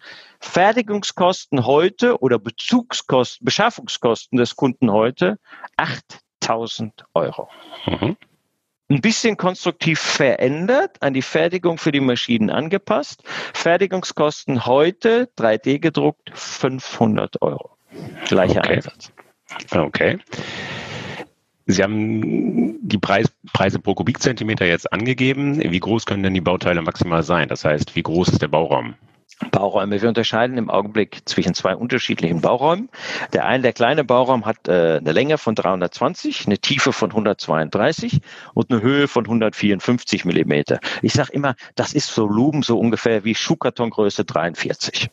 Fertigungskosten 0.41 1.65
heute 1.65 2.21
oder 2.21 2.39
Bezugskosten, 2.39 3.47
Beschaffungskosten 3.47 4.37
des 4.37 4.55
Kunden 4.55 4.93
heute 4.93 5.39
8000 5.77 7.05
Euro. 7.15 7.49
Mhm 7.87 8.17
ein 8.88 9.01
bisschen 9.01 9.37
konstruktiv 9.37 10.01
verändert, 10.01 10.96
an 11.01 11.14
die 11.14 11.22
Fertigung 11.22 11.79
für 11.79 11.92
die 11.92 12.01
Maschinen 12.01 12.51
angepasst. 12.51 13.22
Fertigungskosten 13.53 14.66
heute 14.66 15.29
3D 15.37 15.79
gedruckt 15.79 16.31
500 16.33 17.42
Euro. 17.42 17.77
Gleicher 18.27 18.61
okay. 18.61 18.77
Einsatz. 18.77 19.12
Okay. 19.70 20.18
Sie 21.66 21.83
haben 21.83 22.79
die 22.81 22.96
Preis, 22.96 23.27
Preise 23.53 23.79
pro 23.79 23.94
Kubikzentimeter 23.94 24.64
jetzt 24.64 24.90
angegeben. 24.90 25.61
Wie 25.61 25.81
groß 25.81 26.07
können 26.07 26.22
denn 26.22 26.33
die 26.33 26.40
Bauteile 26.40 26.81
maximal 26.81 27.22
sein? 27.22 27.48
Das 27.48 27.64
heißt, 27.64 27.94
wie 27.94 28.03
groß 28.03 28.29
ist 28.29 28.42
der 28.42 28.48
Bauraum? 28.48 28.94
Bauräume. 29.53 30.03
Wir 30.03 30.09
unterscheiden 30.09 30.59
im 30.59 30.69
Augenblick 30.69 31.21
zwischen 31.27 31.55
zwei 31.55 31.77
unterschiedlichen 31.77 32.41
Bauräumen. 32.41 32.88
Der 33.33 33.47
eine, 33.47 33.62
der 33.62 33.73
kleine 33.73 34.03
Bauraum, 34.03 34.47
hat 34.47 34.67
äh, 34.69 34.99
eine 34.99 35.12
Länge 35.12 35.38
von 35.38 35.55
320, 35.55 36.47
eine 36.47 36.59
Tiefe 36.59 36.93
von 36.93 37.11
132 37.11 38.21
und 38.55 38.71
eine 38.71 38.83
Höhe 38.83 39.07
von 39.07 39.25
154 39.25 40.25
Millimeter. 40.25 40.81
Ich 41.03 41.12
sage 41.12 41.33
immer, 41.33 41.55
das 41.77 41.93
ist 41.93 42.17
Volumen 42.17 42.62
so 42.62 42.79
ungefähr 42.79 43.25
wie 43.25 43.35
Schuhkartongröße 43.35 44.25
43. 44.25 45.11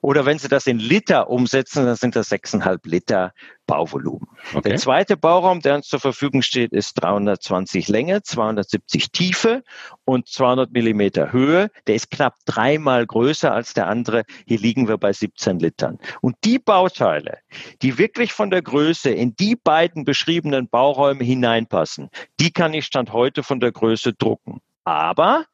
Oder 0.00 0.26
wenn 0.26 0.38
Sie 0.38 0.48
das 0.48 0.66
in 0.66 0.78
Liter 0.78 1.30
umsetzen, 1.30 1.86
dann 1.86 1.96
sind 1.96 2.16
das 2.16 2.30
6,5 2.30 2.80
Liter 2.84 3.32
Bauvolumen. 3.66 4.28
Okay. 4.54 4.70
Der 4.70 4.78
zweite 4.78 5.16
Bauraum, 5.16 5.60
der 5.60 5.76
uns 5.76 5.88
zur 5.88 6.00
Verfügung 6.00 6.42
steht, 6.42 6.72
ist 6.72 6.94
320 6.94 7.88
Länge, 7.88 8.22
270 8.22 9.10
Tiefe 9.10 9.62
und 10.04 10.28
200 10.28 10.72
Millimeter 10.72 11.32
Höhe. 11.32 11.70
Der 11.86 11.94
ist 11.96 12.10
knapp 12.10 12.34
dreimal 12.46 13.06
größer 13.06 13.52
als 13.52 13.74
der 13.74 13.88
andere. 13.88 14.24
Hier 14.46 14.58
liegen 14.58 14.88
wir 14.88 14.98
bei 14.98 15.12
17 15.12 15.58
Litern. 15.58 15.98
Und 16.20 16.36
die 16.44 16.58
Bauteile, 16.58 17.38
die 17.82 17.98
wirklich 17.98 18.32
von 18.32 18.50
der 18.50 18.62
Größe 18.62 19.10
in 19.10 19.34
die 19.36 19.56
beiden 19.56 20.04
beschriebenen 20.04 20.68
Bauräume 20.68 21.24
hineinpassen, 21.24 22.10
die 22.40 22.52
kann 22.52 22.74
ich 22.74 22.86
Stand 22.86 23.12
heute 23.12 23.42
von 23.42 23.60
der 23.60 23.72
Größe 23.72 24.12
drucken. 24.12 24.60
Aber 24.86 25.46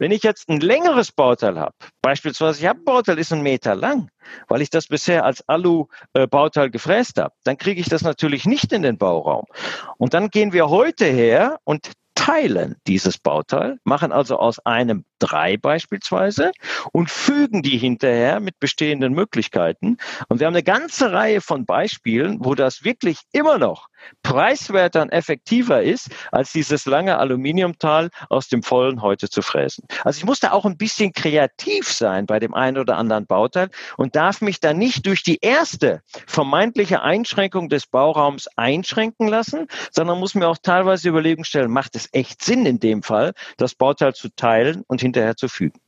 wenn 0.00 0.10
ich 0.10 0.24
jetzt 0.24 0.48
ein 0.48 0.58
längeres 0.58 1.12
Bauteil 1.12 1.60
habe, 1.60 1.74
beispielsweise 2.02 2.60
ich 2.60 2.66
habe 2.66 2.80
ein 2.80 2.84
Bauteil, 2.84 3.20
ist 3.20 3.32
ein 3.32 3.40
Meter 3.40 3.76
lang, 3.76 4.10
weil 4.48 4.62
ich 4.62 4.70
das 4.70 4.88
bisher 4.88 5.24
als 5.24 5.48
Alu-Bauteil 5.48 6.70
gefräst 6.70 7.18
habe, 7.18 7.32
dann 7.44 7.56
kriege 7.56 7.80
ich 7.80 7.88
das 7.88 8.02
natürlich 8.02 8.46
nicht 8.46 8.72
in 8.72 8.82
den 8.82 8.98
Bauraum. 8.98 9.44
Und 9.96 10.12
dann 10.12 10.28
gehen 10.28 10.52
wir 10.52 10.70
heute 10.70 11.04
her 11.04 11.60
und 11.62 11.92
teilen 12.16 12.76
dieses 12.88 13.16
Bauteil, 13.16 13.78
machen 13.84 14.10
also 14.10 14.38
aus 14.38 14.58
einem 14.66 15.04
drei 15.20 15.56
beispielsweise 15.56 16.50
und 16.92 17.10
fügen 17.10 17.62
die 17.62 17.78
hinterher 17.78 18.40
mit 18.40 18.58
bestehenden 18.58 19.12
Möglichkeiten. 19.12 19.98
Und 20.28 20.40
wir 20.40 20.46
haben 20.46 20.54
eine 20.54 20.64
ganze 20.64 21.12
Reihe 21.12 21.40
von 21.40 21.66
Beispielen, 21.66 22.38
wo 22.40 22.54
das 22.54 22.84
wirklich 22.84 23.18
immer 23.32 23.58
noch 23.58 23.88
preiswerter 24.22 25.02
und 25.02 25.10
effektiver 25.10 25.82
ist, 25.82 26.10
als 26.32 26.52
dieses 26.52 26.86
lange 26.86 27.18
Aluminiumtal 27.18 28.10
aus 28.28 28.48
dem 28.48 28.62
Vollen 28.62 29.02
heute 29.02 29.28
zu 29.28 29.42
fräsen. 29.42 29.84
Also 30.04 30.18
ich 30.18 30.24
muss 30.24 30.40
da 30.40 30.52
auch 30.52 30.64
ein 30.64 30.76
bisschen 30.76 31.12
kreativ 31.12 31.90
sein 31.92 32.26
bei 32.26 32.38
dem 32.38 32.54
einen 32.54 32.78
oder 32.78 32.96
anderen 32.96 33.26
Bauteil 33.26 33.70
und 33.96 34.16
darf 34.16 34.40
mich 34.40 34.60
da 34.60 34.72
nicht 34.72 35.06
durch 35.06 35.22
die 35.22 35.38
erste 35.40 36.02
vermeintliche 36.26 37.02
Einschränkung 37.02 37.68
des 37.68 37.86
Bauraums 37.86 38.48
einschränken 38.56 39.28
lassen, 39.28 39.66
sondern 39.90 40.18
muss 40.18 40.34
mir 40.34 40.48
auch 40.48 40.58
teilweise 40.58 41.08
Überlegungen 41.08 41.44
stellen, 41.44 41.70
macht 41.70 41.96
es 41.96 42.08
echt 42.12 42.42
Sinn 42.42 42.66
in 42.66 42.80
dem 42.80 43.02
Fall, 43.02 43.32
das 43.56 43.74
Bauteil 43.74 44.14
zu 44.14 44.28
teilen 44.34 44.84
und 44.86 45.00
hinterher 45.10 45.36
zu 45.36 45.48
fügen. 45.48 45.78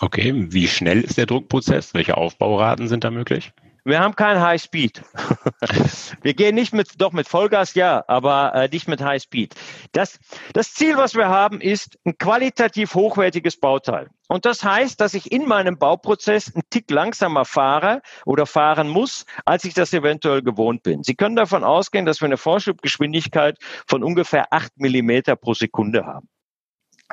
Okay, 0.00 0.32
wie 0.34 0.68
schnell 0.68 1.02
ist 1.02 1.18
der 1.18 1.26
Druckprozess? 1.26 1.94
Welche 1.94 2.16
Aufbauraten 2.16 2.88
sind 2.88 3.04
da 3.04 3.10
möglich? 3.10 3.52
Wir 3.84 3.98
haben 3.98 4.14
kein 4.14 4.40
High 4.40 4.62
Speed. 4.62 5.02
wir 6.22 6.34
gehen 6.34 6.54
nicht 6.54 6.72
mit, 6.72 7.00
doch 7.00 7.10
mit 7.10 7.28
Vollgas, 7.28 7.74
ja, 7.74 8.04
aber 8.06 8.54
äh, 8.54 8.68
nicht 8.68 8.86
mit 8.86 9.02
High 9.02 9.20
Speed. 9.20 9.56
Das, 9.90 10.20
das 10.52 10.72
Ziel, 10.72 10.96
was 10.96 11.16
wir 11.16 11.28
haben, 11.28 11.60
ist 11.60 11.98
ein 12.04 12.16
qualitativ 12.16 12.94
hochwertiges 12.94 13.58
Bauteil. 13.58 14.08
Und 14.28 14.44
das 14.44 14.62
heißt, 14.62 15.00
dass 15.00 15.14
ich 15.14 15.32
in 15.32 15.48
meinem 15.48 15.78
Bauprozess 15.78 16.54
einen 16.54 16.62
Tick 16.70 16.92
langsamer 16.92 17.44
fahre 17.44 18.02
oder 18.24 18.46
fahren 18.46 18.88
muss, 18.88 19.26
als 19.44 19.64
ich 19.64 19.74
das 19.74 19.92
eventuell 19.92 20.42
gewohnt 20.42 20.84
bin. 20.84 21.02
Sie 21.02 21.16
können 21.16 21.34
davon 21.34 21.64
ausgehen, 21.64 22.06
dass 22.06 22.20
wir 22.20 22.26
eine 22.26 22.36
Vorschubgeschwindigkeit 22.36 23.58
von 23.88 24.04
ungefähr 24.04 24.52
acht 24.52 24.78
Millimeter 24.78 25.34
pro 25.34 25.54
Sekunde 25.54 26.06
haben. 26.06 26.28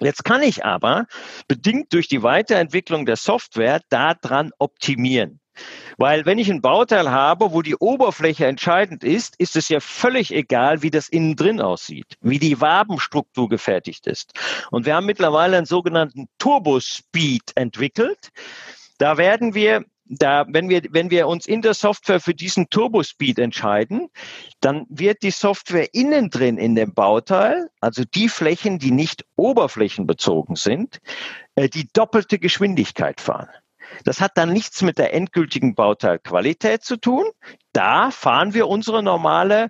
Jetzt 0.02 0.24
kann 0.24 0.44
ich 0.44 0.66
aber, 0.66 1.06
bedingt 1.48 1.94
durch 1.94 2.08
die 2.08 2.24
Weiterentwicklung 2.24 3.06
der 3.06 3.18
Software, 3.18 3.82
daran 3.90 4.52
optimieren. 4.58 5.40
Weil 5.98 6.26
wenn 6.26 6.40
ich 6.40 6.50
ein 6.50 6.62
Bauteil 6.62 7.12
habe, 7.12 7.52
wo 7.52 7.62
die 7.62 7.76
Oberfläche 7.76 8.46
entscheidend 8.46 9.04
ist, 9.04 9.36
ist 9.38 9.58
es 9.58 9.68
ja 9.68 9.82
völlig 9.82 10.34
egal, 10.34 10.82
wie 10.82 10.92
das 10.92 11.10
innen 11.10 11.36
drin 11.36 11.60
aussieht, 11.60 12.16
wie 12.22 12.40
die 12.40 12.62
Wabenstruktur 12.62 13.50
gefertigt 13.50 14.08
ist. 14.08 14.32
Und 14.72 14.86
wir 14.86 14.96
haben 14.96 15.06
mittlerweile 15.06 15.58
einen 15.58 15.66
sogenannten 15.66 16.28
Turbo 16.38 16.80
Speed 16.80 17.52
entwickelt. 17.56 18.30
Da 18.98 19.18
werden 19.18 19.54
wir 19.54 19.84
da, 20.10 20.46
wenn 20.50 20.70
wir, 20.70 20.82
wenn 20.90 21.12
wir 21.12 21.28
uns 21.28 21.46
in 21.46 21.62
der 21.62 21.76
Software 21.76 22.20
für 22.20 22.34
diesen 22.34 22.70
Turbospeed 22.70 23.38
entscheiden, 23.40 24.10
dann 24.60 24.86
wird 24.90 25.22
die 25.22 25.32
Software 25.32 25.94
innen 25.94 26.30
drin 26.32 26.58
in 26.58 26.76
dem 26.76 26.94
Bauteil, 26.94 27.70
also 27.80 28.04
die 28.04 28.28
Flächen, 28.28 28.80
die 28.80 28.92
nicht 28.92 29.26
oberflächenbezogen 29.36 30.56
sind, 30.56 31.00
äh, 31.56 31.70
die 31.70 31.88
doppelte 31.94 32.40
Geschwindigkeit 32.40 33.22
fahren. 33.22 33.50
Das 34.04 34.20
hat 34.22 34.32
dann 34.36 34.52
nichts 34.52 34.82
mit 34.82 34.98
der 34.98 35.14
endgültigen 35.14 35.76
Bauteilqualität 35.76 36.84
zu 36.84 36.98
tun. 36.98 37.26
Da 37.72 38.12
fahren 38.12 38.54
wir 38.54 38.68
unsere 38.68 39.04
normale 39.04 39.70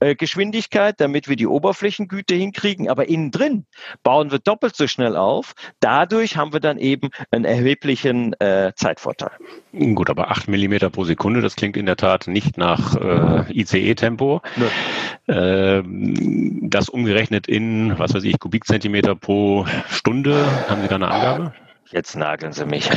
äh, 0.00 0.14
Geschwindigkeit, 0.14 1.00
damit 1.00 1.28
wir 1.28 1.36
die 1.36 1.46
Oberflächengüte 1.46 2.34
hinkriegen. 2.34 2.88
Aber 2.88 3.08
innen 3.08 3.30
drin 3.30 3.66
bauen 4.02 4.30
wir 4.30 4.38
doppelt 4.38 4.76
so 4.76 4.86
schnell 4.86 5.16
auf. 5.16 5.54
Dadurch 5.80 6.36
haben 6.36 6.52
wir 6.52 6.60
dann 6.60 6.78
eben 6.78 7.10
einen 7.30 7.44
erheblichen 7.44 8.32
äh, 8.40 8.72
Zeitvorteil. 8.76 9.32
Gut, 9.72 10.10
aber 10.10 10.30
8 10.30 10.48
mm 10.48 10.90
pro 10.92 11.04
Sekunde, 11.04 11.40
das 11.40 11.56
klingt 11.56 11.76
in 11.76 11.86
der 11.86 11.96
Tat 11.96 12.26
nicht 12.26 12.58
nach 12.58 12.96
äh, 12.96 13.52
ICE-Tempo. 13.52 14.42
Äh, 15.26 15.82
das 16.62 16.88
umgerechnet 16.88 17.46
in, 17.46 17.98
was 17.98 18.14
weiß 18.14 18.24
ich, 18.24 18.38
Kubikzentimeter 18.38 19.14
pro 19.14 19.66
Stunde. 19.88 20.46
Haben 20.68 20.82
Sie 20.82 20.88
da 20.88 20.96
eine 20.96 21.08
Angabe? 21.08 21.54
Jetzt 21.90 22.16
nageln 22.16 22.52
Sie 22.52 22.64
mich. 22.64 22.90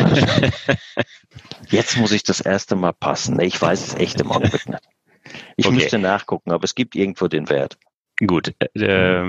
Jetzt 1.70 1.98
muss 1.98 2.12
ich 2.12 2.24
das 2.24 2.42
erste 2.42 2.76
Mal 2.76 2.94
passen. 2.94 3.40
Ich 3.40 3.62
weiß 3.62 3.88
es 3.88 3.96
echt 3.96 4.22
im 4.22 4.32
Augenblick 4.32 4.70
nicht. 4.70 4.82
Ich 5.56 5.66
okay. 5.66 5.76
müsste 5.76 6.00
nachgucken, 6.00 6.52
aber 6.52 6.64
es 6.64 6.76
gibt 6.76 6.96
irgendwo 6.96 7.28
den 7.28 7.50
Wert. 7.50 7.78
Gut, 8.26 8.56
äh, 8.74 9.20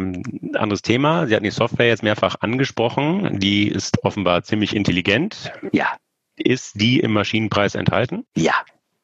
anderes 0.55 0.81
Thema. 0.81 1.27
Sie 1.27 1.35
hatten 1.35 1.45
die 1.45 1.51
Software 1.51 1.89
jetzt 1.89 2.03
mehrfach 2.03 2.37
angesprochen. 2.41 3.39
Die 3.39 3.69
ist 3.69 4.03
offenbar 4.03 4.45
ziemlich 4.45 4.75
intelligent. 4.75 5.53
Ja. 5.73 5.97
Ist 6.37 6.81
die 6.81 7.01
im 7.01 7.13
Maschinenpreis 7.13 7.75
enthalten? 7.75 8.25
Ja. 8.35 8.55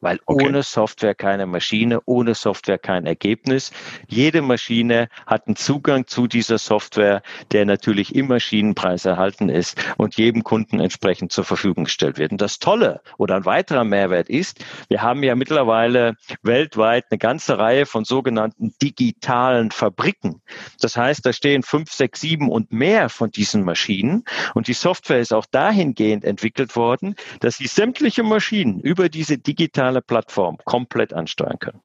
Weil 0.04 0.20
okay. 0.26 0.46
ohne 0.46 0.62
Software 0.62 1.14
keine 1.14 1.46
Maschine, 1.46 2.02
ohne 2.04 2.34
Software 2.34 2.76
kein 2.76 3.06
Ergebnis. 3.06 3.72
Jede 4.06 4.42
Maschine 4.42 5.08
hat 5.26 5.46
einen 5.46 5.56
Zugang 5.56 6.06
zu 6.06 6.26
dieser 6.26 6.58
Software, 6.58 7.22
der 7.52 7.64
natürlich 7.64 8.14
im 8.14 8.28
Maschinenpreis 8.28 9.06
erhalten 9.06 9.48
ist 9.48 9.82
und 9.96 10.18
jedem 10.18 10.44
Kunden 10.44 10.78
entsprechend 10.78 11.32
zur 11.32 11.44
Verfügung 11.44 11.84
gestellt 11.84 12.18
wird. 12.18 12.32
Und 12.32 12.42
das 12.42 12.58
Tolle 12.58 13.00
oder 13.16 13.36
ein 13.36 13.46
weiterer 13.46 13.84
Mehrwert 13.84 14.28
ist, 14.28 14.62
wir 14.88 15.00
haben 15.00 15.22
ja 15.22 15.34
mittlerweile 15.36 16.16
weltweit 16.42 17.06
eine 17.10 17.16
ganze 17.16 17.56
Reihe 17.56 17.86
von 17.86 18.04
sogenannten 18.04 18.74
digitalen 18.82 19.70
Fabriken. 19.70 20.42
Das 20.80 20.98
heißt, 20.98 21.24
da 21.24 21.32
stehen 21.32 21.62
fünf, 21.62 21.90
sechs, 21.90 22.20
sieben 22.20 22.50
und 22.50 22.72
mehr 22.72 23.08
von 23.08 23.30
diesen 23.30 23.64
Maschinen. 23.64 24.24
Und 24.52 24.68
die 24.68 24.74
Software 24.74 25.20
ist 25.20 25.32
auch 25.32 25.46
dahingehend 25.46 26.24
entwickelt 26.24 26.76
worden, 26.76 27.14
dass 27.40 27.56
sie 27.56 27.68
sämtliche 27.68 28.22
Maschinen 28.22 28.80
über 28.80 29.08
diese 29.08 29.38
digitale 29.38 29.93
digitale 29.94 30.02
Plattform 30.02 30.58
komplett 30.64 31.12
ansteuern 31.12 31.58
können. 31.58 31.80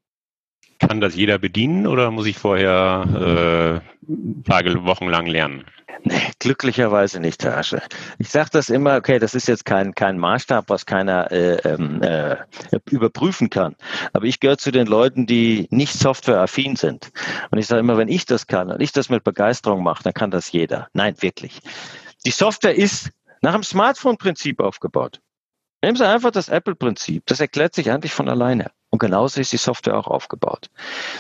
Kann 0.80 1.02
das 1.02 1.16
jeder 1.16 1.38
bedienen 1.38 1.88
oder 1.88 2.10
muss 2.10 2.26
ich 2.26 2.38
vorher 2.38 3.84
äh, 4.08 4.50
Tage, 4.50 4.86
Wochen 4.86 5.10
lang 5.10 5.26
lernen? 5.26 5.66
Nee, 6.04 6.32
glücklicherweise 6.40 7.20
nicht, 7.20 7.44
Herr 7.44 7.58
Asche. 7.58 7.82
Ich 8.20 8.30
sage 8.30 8.50
das 8.54 8.70
immer, 8.70 8.96
okay, 8.96 9.20
das 9.20 9.36
ist 9.36 9.50
jetzt 9.50 9.66
kein, 9.66 9.94
kein 9.94 10.18
Maßstab, 10.18 10.70
was 10.70 10.86
keiner 10.86 11.30
äh, 11.30 11.56
ähm, 11.68 12.02
äh, 12.02 12.38
überprüfen 12.90 13.50
kann. 13.50 13.76
Aber 14.14 14.24
ich 14.24 14.40
gehöre 14.40 14.58
zu 14.58 14.72
den 14.72 14.88
Leuten, 14.88 15.26
die 15.26 15.68
nicht 15.72 15.94
softwareaffin 15.94 16.78
sind. 16.78 17.12
Und 17.52 17.58
ich 17.58 17.68
sage 17.68 17.82
immer, 17.82 17.98
wenn 17.98 18.08
ich 18.08 18.26
das 18.26 18.48
kann 18.48 18.72
und 18.72 18.82
ich 18.82 18.94
das 18.94 19.10
mit 19.10 19.26
Begeisterung 19.26 19.84
mache, 19.84 20.04
dann 20.04 20.14
kann 20.14 20.32
das 20.32 20.54
jeder. 20.54 20.88
Nein, 20.94 21.16
wirklich. 21.20 21.60
Die 22.26 22.32
Software 22.32 22.76
ist 22.76 23.12
nach 23.42 23.54
dem 23.54 23.64
Smartphone-Prinzip 23.64 24.62
aufgebaut. 24.62 25.20
Nehmen 25.82 25.96
Sie 25.96 26.08
einfach 26.08 26.32
das 26.32 26.50
Apple-Prinzip. 26.50 27.24
Das 27.26 27.40
erklärt 27.40 27.74
sich 27.74 27.92
eigentlich 27.92 28.14
von 28.14 28.28
alleine. 28.28 28.72
Und 28.90 29.00
genauso 29.00 29.40
ist 29.40 29.52
die 29.52 29.58
Software 29.58 29.98
auch 29.98 30.08
aufgebaut. 30.08 30.70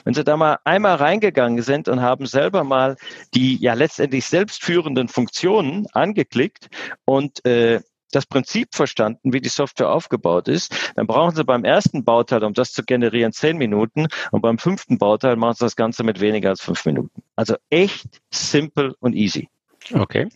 Wenn 0.04 0.14
Sie 0.14 0.24
da 0.24 0.36
mal 0.38 0.60
einmal 0.64 0.96
reingegangen 0.96 1.62
sind 1.62 1.88
und 1.88 2.02
haben 2.02 2.26
selber 2.26 2.64
mal 2.64 2.98
die 3.34 3.58
ja 3.58 3.74
letztendlich 3.74 4.26
selbstführenden 4.26 5.08
Funktionen 5.08 5.88
angeklickt 5.94 6.68
und 7.06 7.46
äh, 7.46 7.82
das 8.12 8.26
Prinzip 8.26 8.74
verstanden, 8.74 9.34
wie 9.34 9.40
die 9.42 9.50
Software 9.50 9.92
aufgebaut 9.92 10.48
ist, 10.48 10.94
dann 10.96 11.08
brauchen 11.08 11.36
Sie 11.36 11.44
beim 11.44 11.64
ersten 11.64 12.04
Bauteil, 12.04 12.44
um 12.44 12.54
das 12.54 12.74
zu 12.74 12.84
generieren, 12.84 13.32
zehn 13.34 13.58
Minuten 13.58 14.08
und 14.32 14.42
beim 14.42 14.58
fünften 14.58 14.98
Bauteil 14.98 15.36
machen 15.36 15.56
Sie 15.56 15.66
das 15.66 15.76
Ganze 15.76 16.04
mit 16.04 16.20
weniger 16.20 16.50
als 16.50 16.62
fünf 16.62 16.86
Minuten. 16.86 17.22
Also 17.36 17.56
echt 17.70 18.22
simple 18.32 18.96
und 19.00 19.14
easy. 19.14 19.48
Okay. 19.94 20.28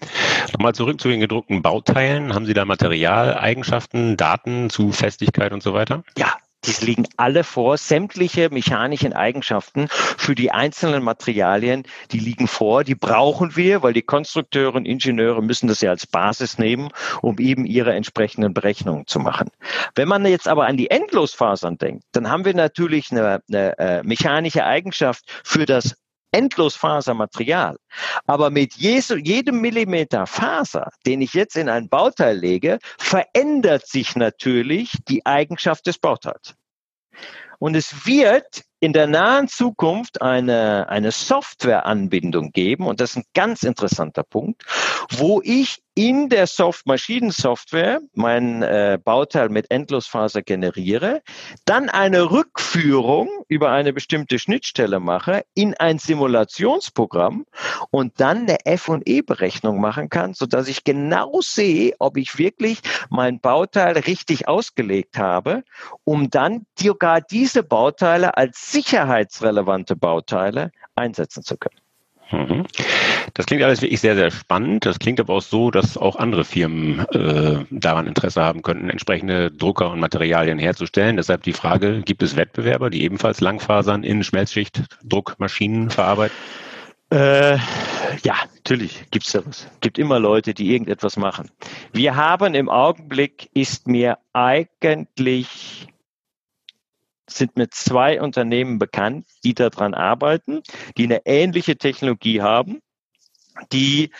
Nochmal 0.51 0.75
zurück 0.75 0.99
zu 0.99 1.07
den 1.07 1.19
gedruckten 1.19 1.61
Bauteilen. 1.61 2.33
Haben 2.33 2.45
Sie 2.45 2.53
da 2.53 2.65
Materialeigenschaften, 2.65 4.17
Daten 4.17 4.69
zu 4.69 4.91
Festigkeit 4.91 5.53
und 5.53 5.63
so 5.63 5.73
weiter? 5.73 6.03
Ja, 6.17 6.33
die 6.65 6.85
liegen 6.85 7.07
alle 7.17 7.43
vor, 7.43 7.77
sämtliche 7.77 8.49
mechanischen 8.49 9.11
Eigenschaften 9.13 9.87
für 9.89 10.33
die 10.33 10.51
einzelnen 10.51 11.03
Materialien, 11.03 11.83
die 12.11 12.19
liegen 12.19 12.47
vor, 12.47 12.85
die 12.85 12.95
brauchen 12.95 13.57
wir, 13.57 13.83
weil 13.83 13.91
die 13.91 14.01
Konstrukteure 14.01 14.75
und 14.75 14.85
Ingenieure 14.85 15.41
müssen 15.41 15.67
das 15.67 15.81
ja 15.81 15.89
als 15.89 16.07
Basis 16.07 16.57
nehmen, 16.57 16.89
um 17.21 17.37
eben 17.39 17.65
ihre 17.65 17.93
entsprechenden 17.93 18.53
Berechnungen 18.53 19.07
zu 19.07 19.19
machen. 19.19 19.49
Wenn 19.95 20.07
man 20.07 20.25
jetzt 20.25 20.47
aber 20.47 20.65
an 20.67 20.77
die 20.77 20.89
Endlosfasern 20.89 21.77
denkt, 21.77 22.05
dann 22.13 22.29
haben 22.29 22.45
wir 22.45 22.53
natürlich 22.53 23.11
eine, 23.11 23.41
eine 23.49 23.77
äh, 23.77 24.03
mechanische 24.03 24.63
Eigenschaft 24.63 25.25
für 25.43 25.65
das 25.65 25.97
Endlosfasermaterial. 26.33 27.77
Aber 28.27 28.49
mit 28.49 28.75
jedem 28.75 29.61
Millimeter 29.61 30.27
Faser, 30.27 30.89
den 31.05 31.21
ich 31.21 31.33
jetzt 31.33 31.55
in 31.55 31.69
ein 31.69 31.87
Bauteil 31.87 32.37
lege, 32.37 32.79
verändert 32.97 33.87
sich 33.87 34.15
natürlich 34.15 34.91
die 35.07 35.25
Eigenschaft 35.25 35.87
des 35.87 35.99
Bauteils. 35.99 36.55
Und 37.59 37.75
es 37.75 38.05
wird 38.05 38.63
in 38.83 38.91
der 38.91 39.07
nahen 39.07 39.47
Zukunft 39.47 40.21
eine, 40.21 40.89
eine 40.89 41.13
Softwareanbindung 41.13 42.51
geben, 42.51 42.85
und 42.85 42.99
das 42.99 43.11
ist 43.11 43.15
ein 43.15 43.23
ganz 43.33 43.63
interessanter 43.63 44.23
Punkt, 44.23 44.65
wo 45.09 45.39
ich 45.41 45.81
in 45.95 46.29
der 46.29 46.47
Soft 46.47 46.87
Maschinensoftware 46.87 48.01
mein 48.13 48.63
äh, 48.63 48.97
Bauteil 49.03 49.49
mit 49.49 49.69
Endlosfaser 49.69 50.41
generiere, 50.41 51.21
dann 51.65 51.89
eine 51.89 52.31
Rückführung 52.31 53.29
über 53.47 53.71
eine 53.71 53.93
bestimmte 53.93 54.39
Schnittstelle 54.39 54.99
mache 54.99 55.45
in 55.53 55.75
ein 55.75 55.99
Simulationsprogramm 55.99 57.45
und 57.91 58.19
dann 58.19 58.39
eine 58.39 58.65
F&E-Berechnung 58.65 59.79
machen 59.79 60.09
kann, 60.09 60.33
so 60.33 60.47
dass 60.47 60.67
ich 60.67 60.83
genau 60.83 61.41
sehe, 61.41 61.93
ob 61.99 62.17
ich 62.17 62.39
wirklich 62.39 62.79
mein 63.09 63.39
Bauteil 63.39 63.95
richtig 63.97 64.47
ausgelegt 64.47 65.17
habe, 65.19 65.63
um 66.03 66.31
dann 66.31 66.65
sogar 66.77 67.21
diese 67.21 67.61
Bauteile 67.61 68.35
als 68.35 68.71
sicherheitsrelevante 68.73 69.95
Bauteile 69.95 70.71
einsetzen 70.95 71.43
zu 71.43 71.57
können. 71.57 71.79
Mhm. 72.31 72.65
Das 73.35 73.45
klingt 73.45 73.63
alles 73.63 73.81
wirklich 73.81 74.01
sehr, 74.01 74.15
sehr 74.15 74.31
spannend. 74.31 74.85
Das 74.85 74.99
klingt 74.99 75.19
aber 75.19 75.33
auch 75.33 75.41
so, 75.41 75.71
dass 75.71 75.97
auch 75.97 76.15
andere 76.15 76.43
Firmen 76.43 76.99
äh, 77.09 77.65
daran 77.69 78.07
Interesse 78.07 78.41
haben 78.41 78.61
könnten, 78.61 78.89
entsprechende 78.89 79.51
Drucker 79.51 79.91
und 79.91 79.99
Materialien 79.99 80.59
herzustellen. 80.59 81.17
Deshalb 81.17 81.43
die 81.43 81.53
Frage, 81.53 82.01
gibt 82.01 82.23
es 82.23 82.35
Wettbewerber, 82.35 82.89
die 82.89 83.03
ebenfalls 83.03 83.41
Langfasern 83.41 84.03
in 84.03 84.23
Schmelzschichtdruckmaschinen 84.23 85.89
verarbeiten? 85.89 86.35
Äh, 87.11 87.57
ja, 88.23 88.35
natürlich 88.55 89.05
gibt 89.11 89.27
es 89.27 89.33
das. 89.33 89.67
gibt 89.81 89.99
immer 89.99 90.19
Leute, 90.19 90.53
die 90.53 90.71
irgendetwas 90.71 91.17
machen. 91.17 91.49
Wir 91.91 92.15
haben 92.15 92.55
im 92.55 92.69
Augenblick, 92.69 93.49
ist 93.53 93.87
mir 93.87 94.17
eigentlich 94.33 95.87
sind 97.37 97.57
mir 97.57 97.69
zwei 97.69 98.21
Unternehmen 98.21 98.79
bekannt, 98.79 99.27
die 99.43 99.53
daran 99.53 99.93
arbeiten, 99.93 100.61
die 100.97 101.05
eine 101.05 101.25
ähnliche 101.25 101.77
Technologie 101.77 102.41
haben 102.41 102.79
die 103.71 104.11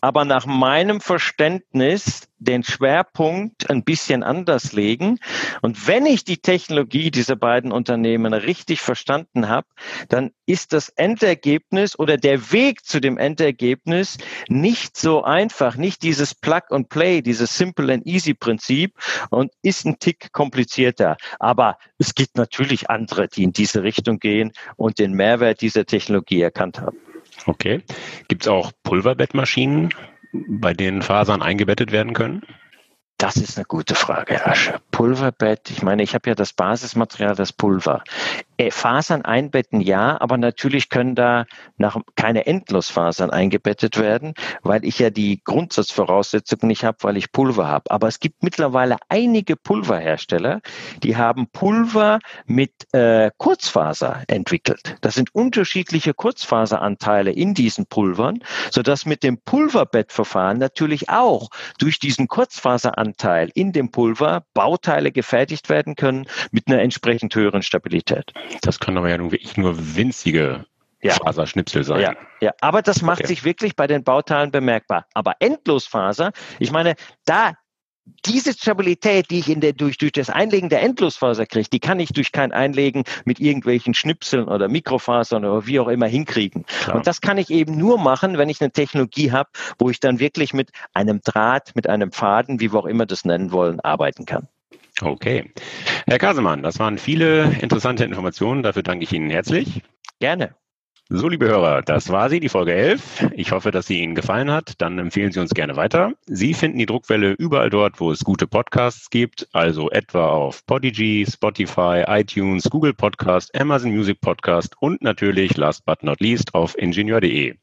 aber 0.00 0.24
nach 0.24 0.46
meinem 0.46 1.00
Verständnis 1.00 2.28
den 2.42 2.64
Schwerpunkt 2.64 3.70
ein 3.70 3.84
bisschen 3.84 4.22
anders 4.22 4.72
legen. 4.72 5.18
Und 5.60 5.86
wenn 5.86 6.06
ich 6.06 6.24
die 6.24 6.38
Technologie 6.38 7.10
dieser 7.10 7.36
beiden 7.36 7.72
Unternehmen 7.72 8.34
richtig 8.34 8.80
verstanden 8.80 9.48
habe, 9.48 9.68
dann 10.08 10.32
ist 10.46 10.72
das 10.72 10.88
Endergebnis 10.90 11.98
oder 11.98 12.16
der 12.16 12.52
Weg 12.52 12.84
zu 12.84 13.00
dem 13.00 13.16
Endergebnis 13.16 14.18
nicht 14.48 14.96
so 14.96 15.22
einfach, 15.22 15.76
nicht 15.76 16.02
dieses 16.02 16.34
Plug 16.34 16.62
and 16.70 16.88
Play, 16.88 17.22
dieses 17.22 17.56
Simple 17.56 17.92
and 17.92 18.06
Easy 18.06 18.34
Prinzip 18.34 18.98
und 19.30 19.52
ist 19.62 19.86
ein 19.86 19.98
Tick 19.98 20.32
komplizierter. 20.32 21.16
Aber 21.38 21.78
es 21.98 22.14
gibt 22.14 22.36
natürlich 22.36 22.90
andere, 22.90 23.28
die 23.28 23.44
in 23.44 23.52
diese 23.52 23.82
Richtung 23.82 24.18
gehen 24.18 24.52
und 24.76 24.98
den 24.98 25.12
Mehrwert 25.12 25.60
dieser 25.60 25.86
Technologie 25.86 26.40
erkannt 26.42 26.80
haben. 26.80 27.11
Okay. 27.46 27.82
Gibt 28.28 28.42
es 28.42 28.48
auch 28.48 28.72
Pulverbettmaschinen, 28.82 29.90
bei 30.32 30.72
denen 30.74 31.02
Fasern 31.02 31.42
eingebettet 31.42 31.92
werden 31.92 32.14
können? 32.14 32.42
Das 33.18 33.36
ist 33.36 33.56
eine 33.56 33.66
gute 33.66 33.94
Frage, 33.94 34.34
Herr 34.34 34.48
Asche. 34.48 34.80
Pulverbett, 34.90 35.70
ich 35.70 35.82
meine, 35.82 36.02
ich 36.02 36.14
habe 36.14 36.30
ja 36.30 36.34
das 36.34 36.52
Basismaterial, 36.52 37.36
das 37.36 37.52
Pulver. 37.52 38.02
Äh, 38.56 38.70
Fasern 38.70 39.22
einbetten, 39.22 39.80
ja, 39.80 40.20
aber 40.20 40.36
natürlich 40.36 40.88
können 40.88 41.14
da 41.14 41.46
nach, 41.76 41.96
keine 42.16 42.46
Endlosfasern 42.46 43.30
eingebettet 43.30 43.98
werden, 43.98 44.34
weil 44.62 44.84
ich 44.84 44.98
ja 44.98 45.10
die 45.10 45.40
Grundsatzvoraussetzungen 45.42 46.68
nicht 46.68 46.84
habe, 46.84 46.98
weil 47.02 47.16
ich 47.16 47.32
Pulver 47.32 47.66
habe. 47.66 47.90
Aber 47.90 48.08
es 48.08 48.20
gibt 48.20 48.42
mittlerweile 48.42 48.96
einige 49.08 49.56
Pulverhersteller, 49.56 50.60
die 51.02 51.16
haben 51.16 51.48
Pulver 51.48 52.18
mit 52.46 52.72
äh, 52.92 53.30
Kurzfaser 53.38 54.22
entwickelt. 54.28 54.96
Das 55.00 55.14
sind 55.14 55.34
unterschiedliche 55.34 56.14
Kurzfaseranteile 56.14 57.32
in 57.32 57.54
diesen 57.54 57.86
Pulvern, 57.86 58.40
sodass 58.70 59.06
mit 59.06 59.22
dem 59.22 59.38
Pulverbettverfahren 59.38 60.58
natürlich 60.58 61.08
auch 61.08 61.48
durch 61.78 61.98
diesen 61.98 62.28
Kurzfaseranteil 62.28 63.50
in 63.54 63.72
dem 63.72 63.90
Pulver 63.90 64.44
Bauteile 64.54 65.12
gefertigt 65.12 65.68
werden 65.68 65.96
können 65.96 66.26
mit 66.50 66.68
einer 66.68 66.80
entsprechend 66.80 67.34
höheren 67.34 67.62
Stabilität. 67.62 68.32
Das 68.60 68.78
können 68.78 68.98
aber 68.98 69.08
ja 69.08 69.18
nun 69.18 69.32
wirklich 69.32 69.56
nur 69.56 69.96
winzige 69.96 70.66
ja. 71.02 71.14
Faserschnipsel 71.14 71.84
sein. 71.84 72.00
Ja, 72.00 72.14
ja, 72.40 72.52
aber 72.60 72.82
das 72.82 73.02
macht 73.02 73.20
okay. 73.20 73.28
sich 73.28 73.44
wirklich 73.44 73.74
bei 73.74 73.86
den 73.86 74.04
Bauteilen 74.04 74.50
bemerkbar. 74.50 75.06
Aber 75.14 75.34
Endlosfaser, 75.40 76.32
ich 76.60 76.70
meine, 76.70 76.94
da 77.24 77.52
diese 78.26 78.52
Stabilität, 78.52 79.30
die 79.30 79.38
ich 79.38 79.48
in 79.48 79.60
der, 79.60 79.72
durch, 79.72 79.96
durch 79.96 80.12
das 80.12 80.28
Einlegen 80.28 80.68
der 80.68 80.82
Endlosfaser 80.82 81.46
kriege, 81.46 81.68
die 81.72 81.80
kann 81.80 82.00
ich 82.00 82.12
durch 82.12 82.32
kein 82.32 82.52
Einlegen 82.52 83.04
mit 83.24 83.38
irgendwelchen 83.38 83.94
Schnipseln 83.94 84.48
oder 84.48 84.68
Mikrofasern 84.68 85.44
oder 85.44 85.66
wie 85.66 85.78
auch 85.78 85.88
immer 85.88 86.06
hinkriegen. 86.06 86.64
Klar. 86.64 86.96
Und 86.96 87.06
das 87.06 87.20
kann 87.20 87.38
ich 87.38 87.50
eben 87.50 87.76
nur 87.76 87.98
machen, 87.98 88.38
wenn 88.38 88.48
ich 88.48 88.60
eine 88.60 88.72
Technologie 88.72 89.30
habe, 89.30 89.50
wo 89.78 89.88
ich 89.88 90.00
dann 90.00 90.18
wirklich 90.18 90.52
mit 90.52 90.70
einem 90.92 91.20
Draht, 91.22 91.74
mit 91.74 91.88
einem 91.88 92.12
Faden, 92.12 92.60
wie 92.60 92.72
wir 92.72 92.80
auch 92.80 92.86
immer 92.86 93.06
das 93.06 93.24
nennen 93.24 93.52
wollen, 93.52 93.78
arbeiten 93.80 94.26
kann. 94.26 94.48
Okay. 95.02 95.50
Herr 96.06 96.18
Kasemann, 96.18 96.62
das 96.62 96.78
waren 96.78 96.98
viele 96.98 97.56
interessante 97.60 98.04
Informationen. 98.04 98.62
Dafür 98.62 98.82
danke 98.82 99.04
ich 99.04 99.12
Ihnen 99.12 99.30
herzlich. 99.30 99.82
Gerne. 100.20 100.54
So, 101.08 101.28
liebe 101.28 101.46
Hörer, 101.46 101.82
das 101.82 102.08
war 102.08 102.30
sie, 102.30 102.40
die 102.40 102.48
Folge 102.48 102.72
11. 102.72 103.32
Ich 103.34 103.52
hoffe, 103.52 103.70
dass 103.70 103.86
sie 103.86 104.00
Ihnen 104.00 104.14
gefallen 104.14 104.50
hat. 104.50 104.80
Dann 104.80 104.98
empfehlen 104.98 105.30
Sie 105.30 105.40
uns 105.40 105.52
gerne 105.52 105.76
weiter. 105.76 106.14
Sie 106.24 106.54
finden 106.54 106.78
die 106.78 106.86
Druckwelle 106.86 107.32
überall 107.32 107.68
dort, 107.68 108.00
wo 108.00 108.10
es 108.10 108.24
gute 108.24 108.46
Podcasts 108.46 109.10
gibt, 109.10 109.46
also 109.52 109.90
etwa 109.90 110.28
auf 110.28 110.64
Podigy, 110.64 111.26
Spotify, 111.30 112.04
iTunes, 112.06 112.70
Google 112.70 112.94
Podcast, 112.94 113.54
Amazon 113.60 113.90
Music 113.90 114.22
Podcast 114.22 114.74
und 114.80 115.02
natürlich, 115.02 115.56
last 115.58 115.84
but 115.84 116.02
not 116.02 116.20
least, 116.20 116.54
auf 116.54 116.78
ingenieur.de. 116.78 117.61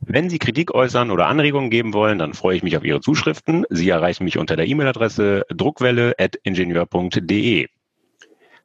Wenn 0.00 0.30
Sie 0.30 0.38
Kritik 0.38 0.74
äußern 0.74 1.10
oder 1.10 1.26
Anregungen 1.26 1.70
geben 1.70 1.92
wollen, 1.92 2.18
dann 2.18 2.34
freue 2.34 2.56
ich 2.56 2.62
mich 2.62 2.76
auf 2.76 2.84
Ihre 2.84 3.00
Zuschriften. 3.00 3.64
Sie 3.68 3.88
erreichen 3.90 4.22
mich 4.24 4.38
unter 4.38 4.54
der 4.56 4.66
E-Mail-Adresse 4.66 5.44
druckwelle.ingenieur.de. 5.50 7.66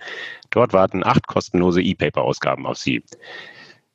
Dort 0.51 0.73
warten 0.73 1.05
acht 1.05 1.27
kostenlose 1.27 1.83
E-Paper-Ausgaben 1.83 2.65
auf 2.67 2.79
Sie. 2.79 3.03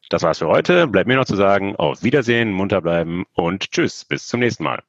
Das 0.09 0.23
war's 0.23 0.39
für 0.39 0.47
heute. 0.47 0.87
Bleibt 0.87 1.07
mir 1.07 1.17
noch 1.17 1.25
zu 1.25 1.35
sagen, 1.35 1.75
auf 1.75 2.03
Wiedersehen, 2.03 2.51
munter 2.51 2.81
bleiben 2.81 3.25
und 3.33 3.71
tschüss. 3.71 4.05
Bis 4.05 4.27
zum 4.27 4.39
nächsten 4.39 4.63
Mal. 4.63 4.83